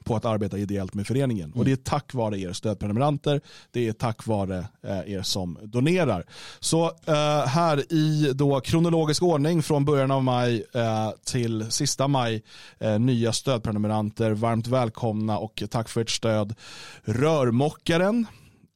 [0.04, 1.54] på att arbeta ideellt med föreningen.
[1.54, 6.26] Och det är tack vare er stödprenumeranter, det är tack vare eh, er som donerar.
[6.60, 12.44] Så eh, här i då kronologisk ordning från början av maj eh, till sista maj,
[12.80, 16.56] eh, nya stödprenumeranter, varmt välkomna och tack för ert stöd.
[17.04, 18.26] Rörmokaren,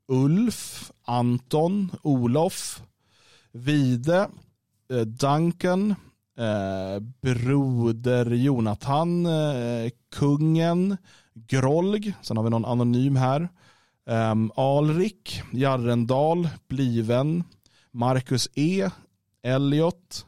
[0.08, 2.82] Ulf, Anton, Olof,
[3.52, 4.28] Vide,
[4.94, 5.96] eh, Duncan,
[6.38, 10.98] eh, Broder Jonathan, eh, Kungen,
[11.34, 13.50] Grolg, sen har vi någon anonym här,
[14.10, 17.44] Eh, Alrik, Jarrendal, Bliven,
[17.92, 18.90] Marcus E,
[19.44, 20.26] Elliot,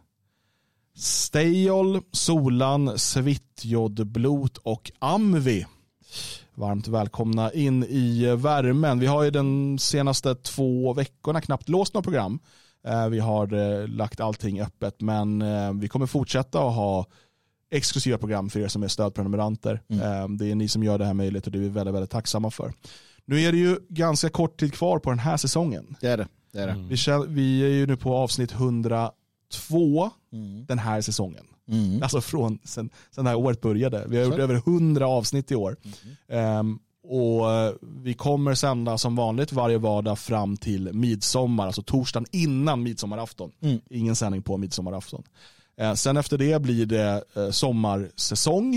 [0.95, 5.65] Stejol, Solan, Svitjodblot och Amvi.
[6.55, 8.99] Varmt välkomna in i värmen.
[8.99, 12.39] Vi har ju den senaste två veckorna knappt låst några program.
[12.87, 17.05] Eh, Vi har eh, lagt allting öppet men eh, vi kommer fortsätta att ha
[17.71, 19.81] exklusiva program för er som är stödprenumeranter.
[19.89, 22.11] Eh, Det är ni som gör det här möjligt och det är vi väldigt, väldigt
[22.11, 22.73] tacksamma för.
[23.25, 25.95] Nu är det ju ganska kort tid kvar på den här säsongen.
[26.01, 26.27] Det är det.
[26.51, 26.85] det, är det.
[26.89, 29.13] Vi, känner, vi är ju nu på avsnitt 102
[30.67, 31.45] den här säsongen.
[31.71, 32.03] Mm.
[32.03, 34.05] Alltså från sen, sen det här året började.
[34.07, 35.75] Vi har gjort över 100 avsnitt i år.
[36.27, 36.79] Ehm,
[37.09, 42.83] och eh, vi kommer sända som vanligt varje vardag fram till midsommar, alltså torsdagen innan
[42.83, 43.51] midsommarafton.
[43.61, 43.79] Mm.
[43.89, 45.23] Ingen sändning på midsommarafton.
[45.77, 48.75] Eh, sen efter det blir det eh, sommarsäsong.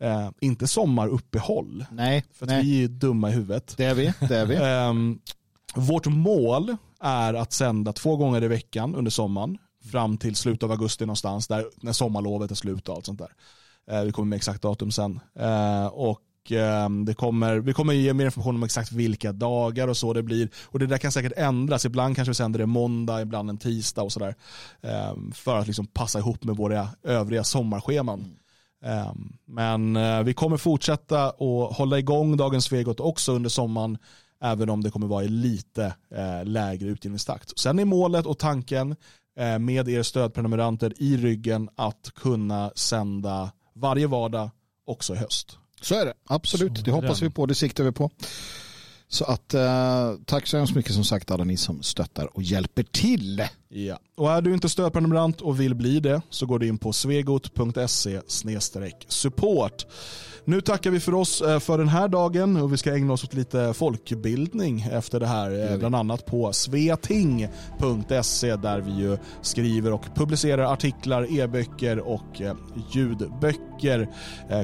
[0.00, 1.84] Eh, inte sommaruppehåll.
[1.90, 2.62] Nej, För nej.
[2.62, 3.74] vi är dumma i huvudet.
[3.76, 4.12] Det är vi.
[4.28, 4.56] Det är vi.
[4.62, 5.18] Ehm,
[5.74, 9.58] vårt mål är att sända två gånger i veckan under sommaren.
[9.92, 13.32] Fram till slutet av augusti någonstans, där, när sommarlovet är slut och allt sånt där.
[13.90, 15.20] Eh, vi kommer med exakt datum sen.
[15.38, 15.86] Eh,
[16.48, 20.12] och ehm, det kommer, vi kommer ge mer information om exakt vilka dagar och så
[20.12, 20.48] det blir.
[20.64, 21.84] Och det där kan säkert ändras.
[21.84, 24.34] Ibland kanske vi sänder det måndag, ibland en tisdag och sådär.
[24.82, 28.36] Ehm, för att liksom passa ihop med våra övriga sommarscheman.
[28.84, 33.98] Ehm, men eh, vi kommer fortsätta att hålla igång Dagens Svegot också under sommaren.
[34.40, 37.58] Även om det kommer vara i lite eh, lägre utgivningstakt.
[37.58, 38.96] Sen är målet och tanken
[39.38, 44.50] eh, med er stödprenumeranter i ryggen att kunna sända varje vardag
[44.86, 45.58] också i höst.
[45.80, 46.84] Så är det, absolut.
[46.84, 48.10] Det hoppas vi på, det siktar vi på.
[49.10, 52.82] Så att eh, tack så hemskt mycket som sagt alla ni som stöttar och hjälper
[52.82, 53.44] till.
[53.68, 53.98] Ja.
[54.16, 58.20] Och är du inte stödprenumerant och vill bli det så går du in på svegot.se
[59.08, 59.86] support.
[60.48, 63.24] Nu tackar vi för oss eh, för den här dagen och vi ska ägna oss
[63.24, 65.72] åt lite folkbildning efter det här.
[65.72, 72.54] eh, Bland annat på sveting.se där vi ju skriver och publicerar artiklar, e-böcker och eh,
[72.90, 74.08] ljudböcker.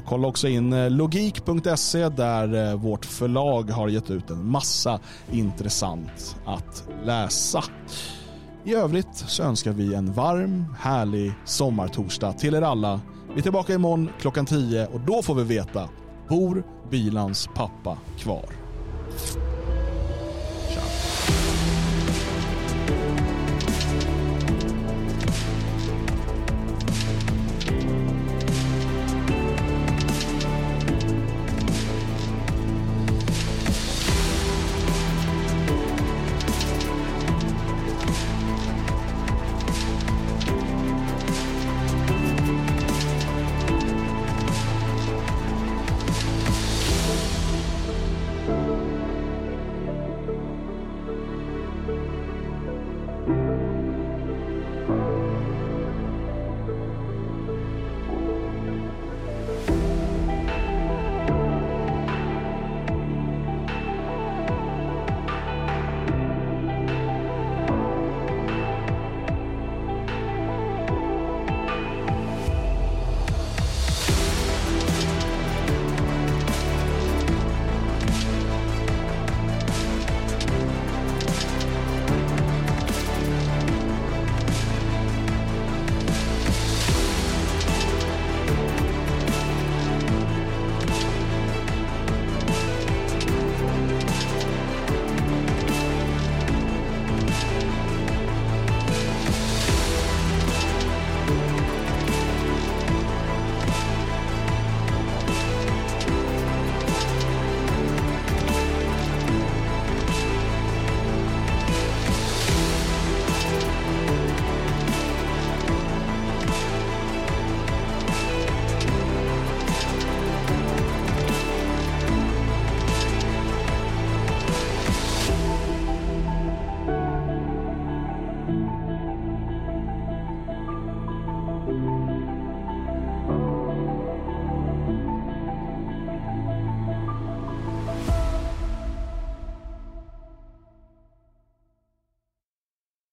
[0.06, 5.00] Kolla också in logik.se där vårt förlag har gett ut en massa
[5.32, 7.64] intressant att läsa.
[8.64, 13.00] I övrigt så önskar vi en varm, härlig sommartorsdag till er alla.
[13.34, 15.88] Vi är tillbaka imorgon klockan 10 och då får vi veta,
[16.28, 18.48] bor Bilans pappa kvar?